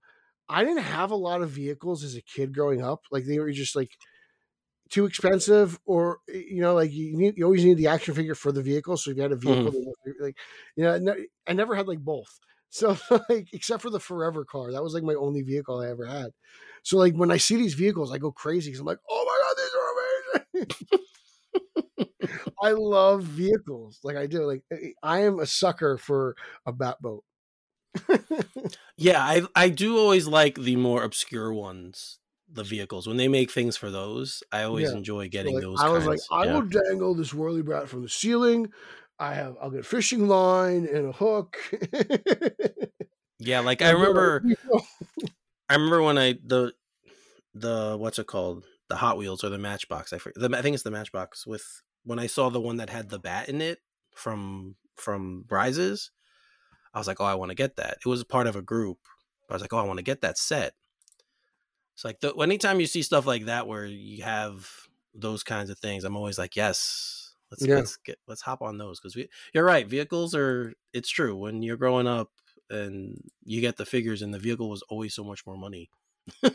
[0.48, 3.00] I didn't have a lot of vehicles as a kid growing up.
[3.10, 3.90] Like they were just like
[4.90, 8.52] too expensive, or you know, like you need you always need the action figure for
[8.52, 8.98] the vehicle.
[8.98, 10.36] So if you had a vehicle, was, like
[10.76, 11.14] you know,
[11.46, 12.38] I never had like both.
[12.72, 12.96] So
[13.28, 16.32] like except for the Forever car, that was like my only vehicle I ever had.
[16.82, 19.38] So like when I see these vehicles, I go crazy because I'm like, oh my
[19.44, 20.68] god, these are amazing.
[22.62, 24.44] I love vehicles, like I do.
[24.44, 27.24] Like I- I am a sucker for a bat boat.
[28.96, 29.20] yeah.
[29.22, 32.18] I I do always like the more obscure ones,
[32.48, 34.42] the vehicles when they make things for those.
[34.52, 34.92] I always Yeah.
[34.92, 35.82] enjoy So, getting like, those.
[35.82, 36.52] I was like, kinds, I yeah.
[36.52, 38.72] will dangle this Whirly Bat from the ceiling.
[39.22, 41.58] I have, I'll get fishing line and a hook.
[43.44, 44.44] Yeah, like I remember.
[45.68, 46.72] I remember when I the
[47.54, 50.12] the what's it called the Hot Wheels or the Matchbox.
[50.12, 52.90] I forget, the, I think it's the Matchbox with when I saw the one that
[52.90, 53.78] had the bat in it
[54.14, 56.10] from from Rises.
[56.94, 57.98] I was like, oh, I want to get that.
[58.04, 58.98] It was part of a group.
[59.50, 60.74] I was like, oh, I want to get that set.
[61.94, 64.70] It's like the, anytime you see stuff like that where you have
[65.14, 67.21] those kinds of things, I'm always like, yes,
[67.52, 67.76] let's Yeah.
[67.76, 69.28] let's get let's hop on those because we.
[69.54, 69.86] You're right.
[69.86, 70.72] Vehicles are.
[70.92, 72.30] It's true when you're growing up
[72.70, 75.90] and you get the figures and the vehicle was always so much more money.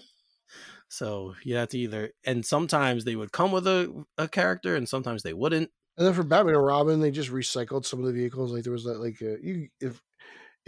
[0.89, 4.87] so you have to either and sometimes they would come with a, a character and
[4.87, 5.69] sometimes they wouldn't.
[5.97, 8.51] and then for Batman and Robin, they just recycled some of the vehicles.
[8.51, 10.01] Like there was that, like uh, you if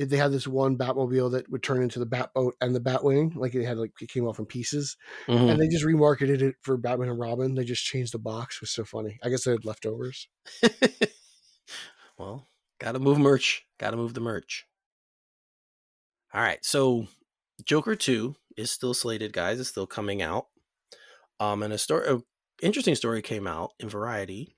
[0.08, 3.54] they had this one Batmobile that would turn into the Batboat and the Batwing, like
[3.56, 4.96] it had like it came off in pieces,
[5.28, 5.50] Mm-hmm.
[5.50, 7.54] and they just remarketed it for Batman and Robin.
[7.56, 8.56] They just changed the box.
[8.58, 9.20] It was so funny.
[9.24, 10.28] I guess they had leftovers.
[12.18, 12.48] well,
[12.80, 13.66] gotta move merch.
[13.78, 14.66] Gotta move the merch.
[16.34, 17.08] All right, so
[17.66, 19.60] Joker Two is still slated, guys.
[19.60, 20.48] It's still coming out.
[21.40, 22.22] Um, and a story, a
[22.62, 24.56] interesting story came out in Variety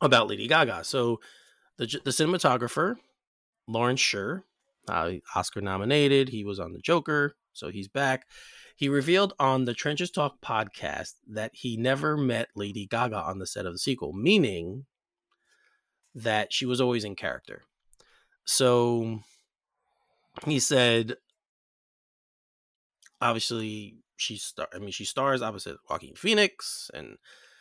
[0.00, 0.84] about Lady Gaga.
[0.84, 1.20] So
[1.78, 2.96] the the cinematographer
[3.68, 4.44] Lawrence Sher,
[4.88, 6.28] uh, Oscar nominated.
[6.28, 8.26] He was on the Joker, so he's back.
[8.76, 13.46] He revealed on the Trenches Talk podcast that he never met Lady Gaga on the
[13.46, 14.84] set of the sequel, meaning
[16.14, 17.62] that she was always in character.
[18.44, 19.20] So
[20.44, 21.16] he said,
[23.20, 24.68] obviously, she star.
[24.74, 27.16] I mean, she stars opposite Joaquin Phoenix, and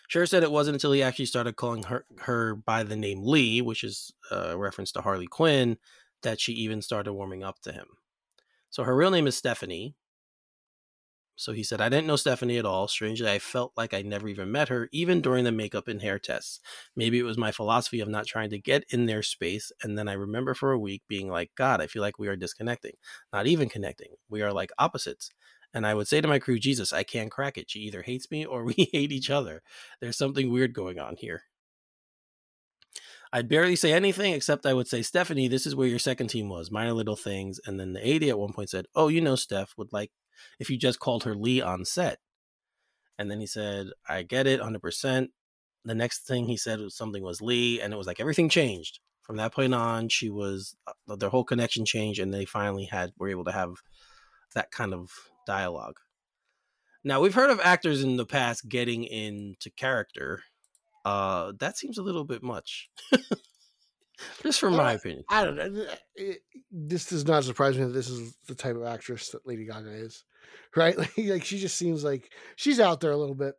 [0.07, 3.61] Sher said it wasn't until he actually started calling her her by the name Lee,
[3.61, 5.77] which is uh, a reference to Harley Quinn,
[6.23, 7.87] that she even started warming up to him.
[8.69, 9.95] So her real name is Stephanie.
[11.37, 12.87] So he said, I didn't know Stephanie at all.
[12.87, 16.17] Strangely, I felt like I never even met her, even during the makeup and hair
[16.17, 16.61] tests.
[16.95, 19.69] Maybe it was my philosophy of not trying to get in their space.
[19.83, 22.37] And then I remember for a week being like, God, I feel like we are
[22.37, 22.93] disconnecting,
[23.33, 24.15] not even connecting.
[24.29, 25.29] We are like opposites.
[25.75, 27.69] And I would say to my crew, Jesus, I can't crack it.
[27.69, 29.61] She either hates me or we hate each other.
[29.99, 31.43] There's something weird going on here.
[33.33, 36.47] I'd barely say anything except I would say, Stephanie, this is where your second team
[36.47, 36.71] was.
[36.71, 37.59] Minor little things.
[37.65, 40.11] And then the AD at one point said, Oh, you know, Steph would like
[40.59, 42.19] if you just called her Lee on set.
[43.19, 45.27] And then he said, I get it 100%.
[45.83, 47.81] The next thing he said was something was Lee.
[47.81, 48.99] And it was like everything changed.
[49.23, 52.21] From that point on, she was, uh, their whole connection changed.
[52.21, 53.73] And they finally had, were able to have
[54.53, 55.11] that kind of
[55.45, 55.97] dialogue.
[57.03, 60.41] Now, we've heard of actors in the past getting into character.
[61.05, 62.89] Uh, that seems a little bit much.
[64.43, 65.23] Just from my opinion.
[65.29, 65.85] I don't know.
[66.15, 66.39] It,
[66.71, 69.91] this does not surprise me that this is the type of actress that Lady Gaga
[69.91, 70.23] is,
[70.75, 70.97] right?
[70.97, 73.55] Like, like she just seems like she's out there a little bit.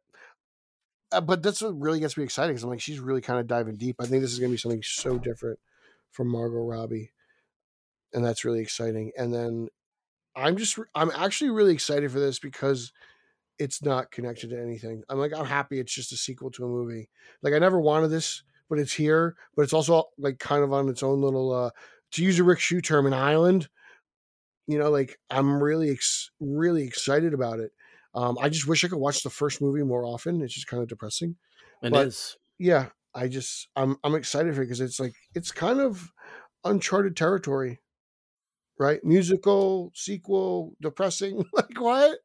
[1.13, 3.47] Uh, but that's what really gets me excited because I'm like, she's really kind of
[3.47, 3.97] diving deep.
[4.01, 5.59] I think this is going to be something so different
[6.11, 7.13] from Margot Robbie,
[8.13, 9.13] and that's really exciting.
[9.17, 9.69] And then
[10.37, 12.93] I'm just, I'm actually really excited for this because
[13.59, 15.03] it's not connected to anything.
[15.09, 17.09] I'm like, I'm happy it's just a sequel to a movie.
[17.43, 19.35] Like, I never wanted this, but it's here.
[19.57, 21.71] But it's also like kind of on its own little, uh,
[22.13, 23.69] to use a Rick Shoe term, an island.
[24.67, 27.73] You know, like I'm really, ex- really excited about it.
[28.15, 30.43] Um, I just wish I could watch the first movie more often.
[30.43, 31.37] It's just kind of depressing.
[31.83, 32.37] It but- is.
[32.59, 36.11] Yeah, I just, I'm, I'm excited for it because it's like it's kind of
[36.65, 37.81] uncharted territory,
[38.79, 39.03] right?
[39.05, 41.45] Musical sequel, depressing.
[41.53, 42.19] like what?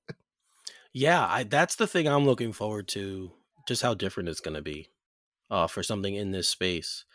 [0.93, 3.31] Yeah, I, that's the thing I'm looking forward to.
[3.67, 4.89] Just how different it's going to be
[5.49, 7.05] uh, for something in this space.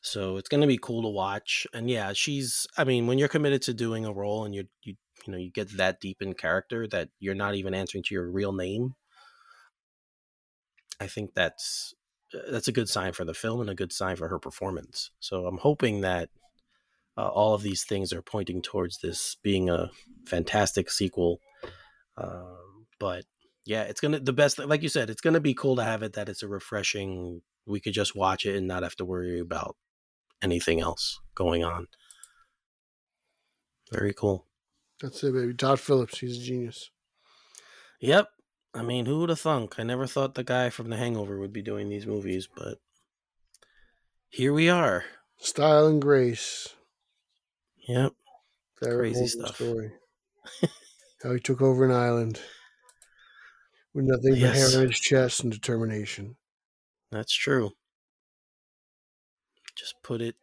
[0.00, 1.66] So it's going to be cool to watch.
[1.74, 2.66] And yeah, she's.
[2.76, 4.94] I mean, when you're committed to doing a role and you you
[5.26, 8.30] you know you get that deep in character that you're not even answering to your
[8.30, 8.94] real name,
[11.00, 11.94] I think that's
[12.32, 15.10] uh, that's a good sign for the film and a good sign for her performance.
[15.20, 16.30] So I'm hoping that
[17.18, 19.90] uh, all of these things are pointing towards this being a
[20.24, 21.40] fantastic sequel.
[22.16, 23.24] Um, but
[23.66, 24.58] yeah, it's gonna the best.
[24.60, 27.42] Like you said, it's gonna be cool to have it that it's a refreshing.
[27.66, 29.76] We could just watch it and not have to worry about
[30.40, 31.88] anything else going on.
[33.90, 34.46] Very cool.
[35.00, 35.54] That's it, baby.
[35.54, 36.90] Todd Phillips, he's a genius.
[38.00, 38.28] Yep.
[38.74, 39.74] I mean, who would have thunk?
[39.78, 42.78] I never thought the guy from The Hangover would be doing these movies, but
[44.28, 45.04] here we are.
[45.38, 46.74] Style and grace.
[47.88, 48.12] Yep.
[48.82, 49.54] Very Crazy Morgan stuff.
[49.56, 49.92] Story.
[51.22, 52.40] How he took over an island
[53.94, 54.72] with nothing but Yes.
[54.72, 56.36] hair on his chest and determination.
[57.10, 57.72] That's true.
[59.76, 60.36] Just put it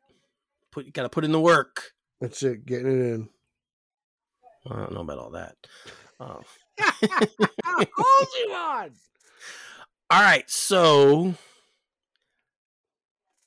[0.72, 1.92] put you gotta put in the work.
[2.20, 3.30] That's it, getting it in.
[4.70, 5.56] I don't know about all that.
[6.20, 6.44] Um,
[6.84, 8.92] Hold you on.
[10.10, 11.36] all right, so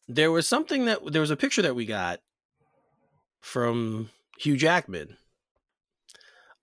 [0.07, 2.21] there was something that there was a picture that we got
[3.41, 5.17] from Hugh Jackman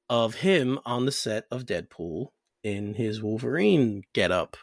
[0.10, 2.28] of him on the set of Deadpool
[2.64, 4.58] in his Wolverine getup.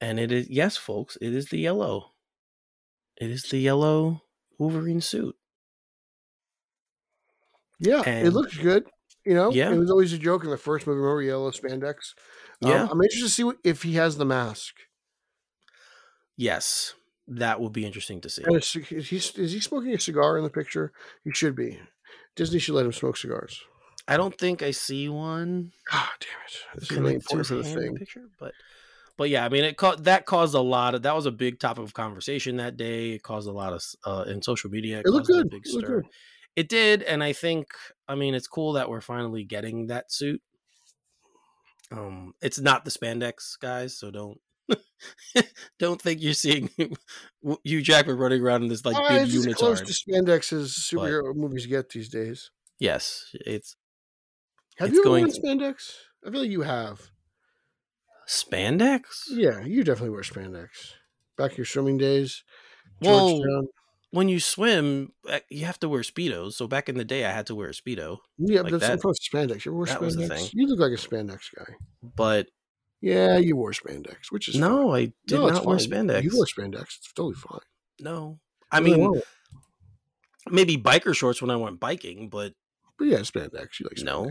[0.00, 2.12] And it is yes, folks, it is the yellow.
[3.20, 4.22] It is the yellow
[4.58, 5.36] Wolverine suit.
[7.78, 8.84] Yeah, it looks good.
[9.24, 9.72] You know, Yeah.
[9.72, 10.98] it was always a joke in the first movie.
[10.98, 12.14] Remember yellow spandex?
[12.62, 12.88] Um, Yeah.
[12.90, 14.74] I'm interested to see what, if he has the mask.
[16.36, 16.94] Yes,
[17.28, 18.42] that would be interesting to see.
[18.46, 20.92] Is, he is he smoking a cigar in the picture?
[21.24, 21.80] He should be.
[22.36, 23.60] Disney should let him smoke cigars.
[24.08, 26.80] I don't think I see one God damn it!
[26.80, 27.96] This is really important for the thing.
[27.96, 28.52] picture, but
[29.16, 31.60] but yeah, I mean, it ca- that caused a lot of that was a big
[31.60, 33.10] topic of conversation that day.
[33.12, 35.00] It caused a lot of uh, in social media.
[35.00, 35.50] It looked caused a good.
[35.50, 36.04] big It looked good.
[36.56, 37.68] It did, and I think
[38.08, 40.42] I mean it's cool that we're finally getting that suit.
[41.92, 44.40] Um, it's not the spandex guys, so don't
[45.78, 46.70] don't think you're seeing
[47.64, 50.72] Hugh Jackman running around in this like Uh, big it's as close to spandex as
[50.72, 52.50] superhero movies get these days.
[52.78, 53.76] Yes, it's
[54.78, 55.92] Have It's you ever going- worn spandex?
[56.26, 57.10] I feel like you have.
[58.28, 59.02] spandex.
[59.30, 60.68] Yeah, you definitely wear spandex.
[61.36, 62.44] Back in your swimming days.
[63.00, 63.68] Well, Georgetown.
[64.10, 66.52] when you swim, uh, you have to wear speedos.
[66.52, 68.18] So back in the day, I had to wear a speedo.
[68.38, 69.64] Yeah, like but that's that- I'm close to spandex.
[69.64, 70.50] You ever wore that was the spandex?
[70.52, 71.74] You look like a spandex guy.
[72.16, 72.46] But
[73.02, 74.62] Yeah, you wore spandex, which is fine.
[74.62, 76.22] no, I did No, not wear spandex.
[76.22, 76.82] You wore spandex.
[76.82, 77.60] It's totally fine.
[78.00, 78.38] no,
[78.70, 79.20] I mean
[80.50, 82.54] maybe biker shorts when I went biking, but
[82.98, 83.80] but yeah, spandex.
[83.80, 84.04] You like spandex.
[84.04, 84.30] no.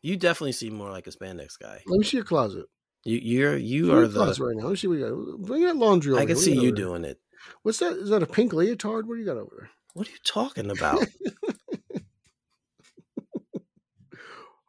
[0.00, 1.82] You definitely seem more like a spandex guy.
[1.86, 2.66] Let me see your closet.
[3.04, 4.20] You, you're you are the.
[4.20, 4.64] right now.
[4.64, 5.46] Let me see what you got.
[5.46, 7.18] Bring that laundry over I can see got you doing it.
[7.62, 7.94] What's that?
[7.94, 9.06] Is that a pink leotard?
[9.06, 9.70] What do you got over there?
[9.94, 11.04] What are you talking about?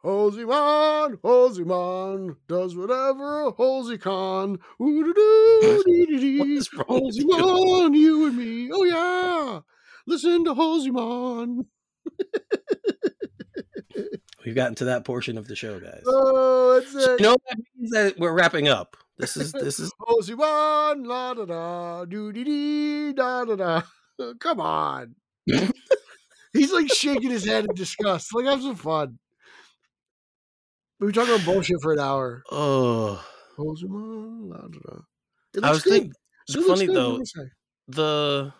[0.02, 4.58] Halsey man, Halsey man, does whatever Halsey can.
[4.80, 6.38] Ooh-doo-doo-dee-dee-dee.
[6.38, 7.82] What is wrong you?
[7.82, 8.70] man, you and me.
[8.72, 9.60] Oh yeah.
[10.06, 11.66] Listen to Halsey man.
[14.46, 16.02] We've gotten to that portion of the show, guys.
[16.06, 17.20] Oh, that's So it.
[17.20, 18.96] you know that means that we're wrapping up.
[19.18, 23.82] This is this is Halsey man, la da da, doo dee dee, da da da.
[24.38, 25.14] Come on.
[26.52, 28.34] He's like shaking his head in disgust.
[28.34, 29.18] Like, have some fun.
[31.00, 32.42] We were talking about bullshit for an hour.
[32.50, 33.24] oh.
[33.56, 34.98] Halsey man, la da da.
[35.54, 35.92] It I looks was good.
[35.92, 36.12] thinking
[36.66, 37.48] funny good, though can I say?
[37.88, 38.52] the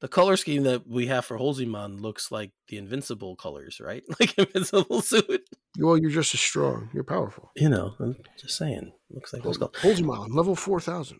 [0.00, 4.02] the color scheme that we have for Holzimon looks like the invincible colors, right?
[4.20, 5.42] Like invincible suit.
[5.78, 6.90] Well, you're just as strong.
[6.94, 7.50] You're powerful.
[7.56, 8.92] You know, I'm just saying.
[9.10, 9.42] Looks like.
[9.76, 11.18] Halsey man, level 4,000.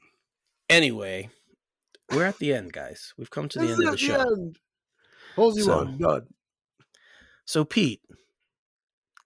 [0.70, 1.30] Anyway,
[2.10, 3.12] we're at the end, guys.
[3.18, 4.20] We've come to the end of the at show.
[4.20, 4.58] end.
[5.36, 6.26] Halsey So- done.
[7.46, 8.00] So Pete,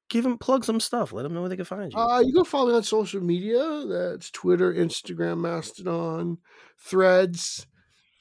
[0.09, 1.12] give him plug some stuff.
[1.12, 1.98] Let them know where they can find you.
[1.98, 3.84] Uh, you can follow me on social media.
[3.86, 6.38] That's Twitter, Instagram, Mastodon,
[6.78, 7.66] Threads,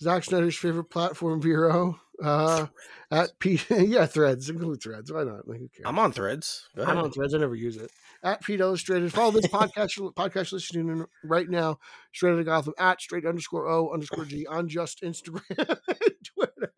[0.01, 1.99] Zack Snyder's favorite platform, Vero.
[2.23, 2.67] Uh,
[3.11, 5.11] at Pete, yeah, Threads, include Threads.
[5.11, 5.47] Why not?
[5.47, 5.85] Like, who cares?
[5.85, 6.67] I'm on Threads.
[6.75, 7.33] I'm on Threads.
[7.33, 7.91] I never use it.
[8.23, 9.13] At Pete Illustrated.
[9.13, 11.79] Follow this podcast podcast listening in right now.
[12.13, 16.73] Straight out of Gotham at straight underscore O underscore G on just Instagram and Twitter.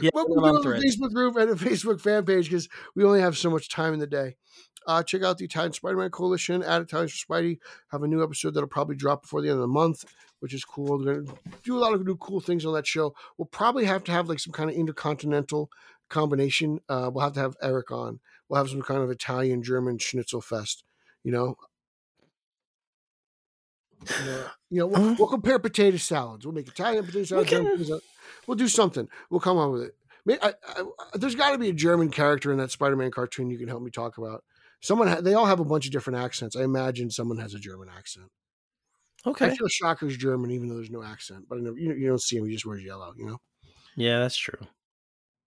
[0.00, 3.20] Yeah, but we do a Facebook group and a Facebook fan page because we only
[3.20, 4.36] have so much time in the day.
[4.86, 7.58] Uh, check out the Italian Spider-Man Coalition at Italian for Spidey.
[7.90, 10.04] Have a new episode that'll probably drop before the end of the month,
[10.40, 10.98] which is cool.
[10.98, 13.14] They're gonna do a lot of new cool things on that show.
[13.38, 15.70] We'll probably have to have like some kind of intercontinental
[16.12, 16.78] combination.
[16.88, 18.20] Uh, we'll have to have Eric on.
[18.48, 20.84] We'll have some kind of Italian German schnitzel fest.
[21.24, 21.56] You know,
[24.20, 26.44] You know, you know we'll, we'll compare potato salads.
[26.44, 27.46] We'll make Italian potato salad.
[27.46, 28.02] can- German potato salad.
[28.46, 29.08] We'll do something.
[29.30, 29.94] We'll come on with it.
[30.24, 30.82] May- I, I,
[31.14, 33.90] there's got to be a German character in that Spider-Man cartoon you can help me
[33.90, 34.42] talk about.
[34.80, 36.56] Someone, ha- they all have a bunch of different accents.
[36.56, 38.26] I imagine someone has a German accent.
[39.24, 39.46] Okay.
[39.46, 41.44] I feel Shocker's German, even though there's no accent.
[41.48, 43.14] But I never, you, you don't see him; he just wears yellow.
[43.16, 43.38] You know.
[43.96, 44.58] Yeah, that's true.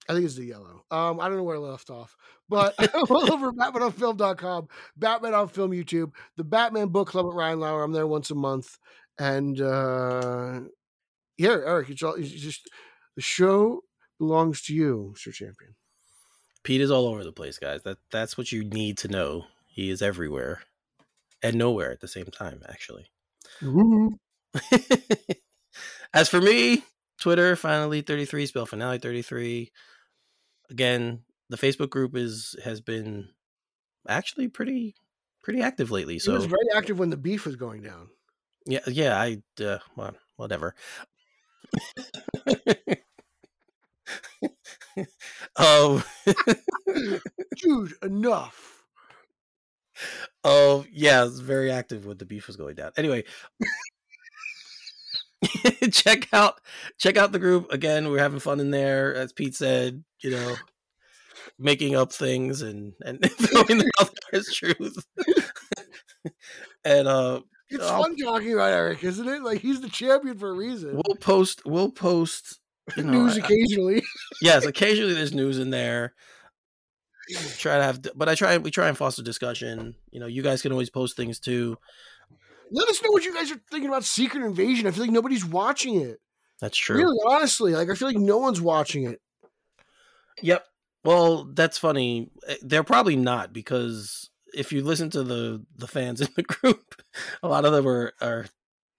[0.07, 0.85] I think it's the yellow.
[0.91, 2.15] Um, I don't know where I left off,
[2.47, 2.75] but
[3.09, 7.83] all over BatmanOnFilm.com, Batman on Film YouTube, the Batman Book Club at Ryan Lauer.
[7.83, 8.77] I'm there once a month,
[9.17, 10.61] and uh,
[11.37, 12.69] yeah, Eric, it's all it's just
[13.15, 13.81] the show
[14.19, 15.75] belongs to you, Sir Champion.
[16.63, 17.83] Pete is all over the place, guys.
[17.83, 19.45] That that's what you need to know.
[19.67, 20.61] He is everywhere
[21.43, 23.07] and nowhere at the same time, actually.
[26.13, 26.83] As for me,
[27.19, 29.71] Twitter finally 33 spell finale 33.
[30.69, 33.29] Again, the Facebook group is has been
[34.07, 34.95] actually pretty
[35.43, 36.19] pretty active lately.
[36.19, 38.09] So it was very active when the beef was going down.
[38.65, 40.75] yeah, yeah, I uh, well, whatever.
[45.55, 46.03] um
[47.57, 48.83] Dude, enough.
[50.43, 52.91] Oh yeah, it's very active when the beef was going down.
[52.97, 53.23] Anyway,
[55.91, 56.59] check out
[56.97, 58.09] check out the group again.
[58.09, 60.03] We're having fun in there, as Pete said.
[60.21, 60.55] You know,
[61.59, 64.97] making up things and and throwing them out there as truth.
[66.85, 69.41] and uh, It's I'll- fun talking about Eric, isn't it?
[69.43, 70.93] Like he's the champion for a reason.
[71.05, 72.59] we'll post we'll post
[72.95, 74.03] you know, News I- occasionally.
[74.41, 76.13] yes, occasionally there's news in there.
[77.57, 79.95] Try to have, but I try we try and foster discussion.
[80.11, 81.75] You know, you guys can always post things too.
[82.71, 84.87] Let us know what you guys are thinking about Secret Invasion.
[84.87, 86.19] I feel like nobody's watching it.
[86.61, 86.97] That's true.
[86.97, 89.21] Really, honestly, like I feel like no one's watching it.
[90.41, 90.65] Yep.
[91.03, 92.31] Well, that's funny.
[92.47, 97.01] Eh, They're probably not because if you listen to the the fans in the group,
[97.43, 98.45] a lot of them are are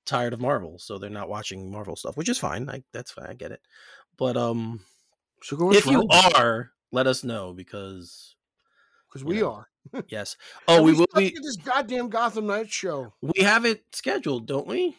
[0.04, 2.68] tired of Marvel, so they're not watching Marvel stuff, which is fine.
[2.70, 3.26] I that's fine.
[3.28, 3.60] I get it.
[4.16, 4.80] But um,
[5.42, 8.36] So go if you are, let us know because
[9.08, 9.68] because we know, are.
[10.08, 10.36] Yes.
[10.68, 11.34] Oh, we still will be.
[11.42, 13.12] this goddamn Gotham Knights show.
[13.22, 14.96] We have it scheduled, don't we?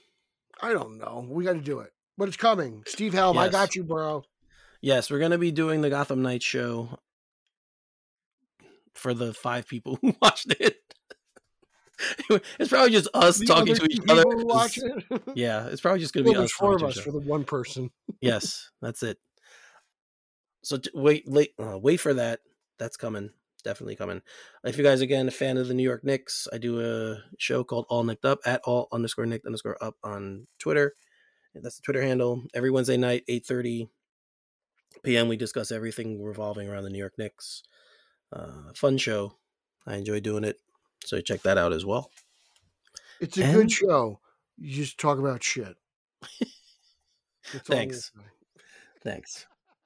[0.62, 1.26] I don't know.
[1.30, 2.84] We got to do it, but it's coming.
[2.88, 4.24] Steve Helm, I got you, bro.
[4.82, 7.00] Yes, we're gonna be doing the Gotham Knights show
[8.94, 10.78] for the five people who watched it.
[12.60, 14.24] it's probably just us The talking to each other.
[14.24, 15.22] people who 'cause- watch it.
[15.36, 16.52] Yeah, it's probably just gonna Well, be us.
[16.52, 17.90] four of us for the one person.
[18.22, 19.18] yes, that's it.
[20.64, 22.42] So t- wait, wait, uh, wait for that.
[22.78, 23.32] That's coming.
[23.64, 24.22] Definitely coming.
[24.64, 27.64] If you guys again a fan of the New York Knicks, I do a show
[27.64, 30.94] called All Nicked Up at all underscore Nicked underscore up on Twitter.
[31.56, 32.44] That's the Twitter handle.
[32.54, 33.90] Every Wednesday night, eight thirty
[35.04, 35.28] p.m.
[35.28, 37.64] We discuss everything revolving around the New York Knicks.
[38.32, 39.34] Uh, fun show.
[39.88, 40.60] I enjoy doing it.
[41.06, 42.12] So check that out as well.
[43.20, 44.20] It's a And- good show.
[44.60, 45.76] You just talk about shit.
[46.22, 48.12] That's all I'm Thanks.
[49.04, 49.46] Thanks.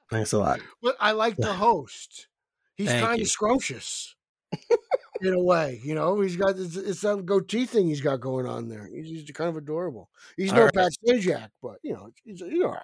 [0.10, 0.60] Thanks a lot.
[0.82, 2.28] But I like the host.
[2.76, 3.24] He's Thank kind you.
[3.24, 4.16] of scrumptious
[5.22, 6.20] in a way, you know.
[6.22, 8.88] He's got it's, it's that goatee thing he's got going on there.
[8.92, 10.10] He's, he's kind of adorable.
[10.38, 10.74] He's All no right.
[10.74, 12.84] Pat Sajak, but you know, he's, he's all right.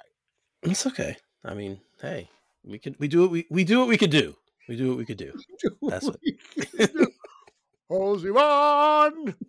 [0.64, 1.16] It's okay.
[1.44, 2.30] I mean, hey,
[2.64, 4.36] we could we do what we we do what we could do.
[4.68, 5.34] We do what we could do.
[5.82, 6.20] That's what-
[7.90, 9.36] Halsey on.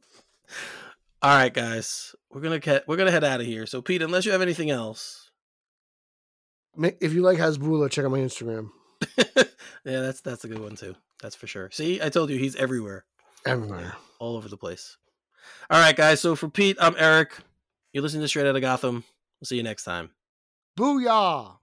[1.20, 3.66] All right, guys, we're gonna get we're gonna head out of here.
[3.66, 5.32] So, Pete, unless you have anything else,
[6.80, 8.70] If you like Hasbulla, check out my Instagram.
[9.85, 10.95] Yeah, that's that's a good one too.
[11.22, 11.70] That's for sure.
[11.72, 13.05] See, I told you he's everywhere,
[13.47, 13.95] Everywhere.
[14.18, 14.97] all over the place.
[15.70, 16.20] All right, guys.
[16.20, 17.33] So for Pete, I'm Eric.
[17.93, 19.05] You're listening to Straight Outta Gotham.
[19.41, 20.11] We'll see you next time.
[20.79, 21.57] Booyah!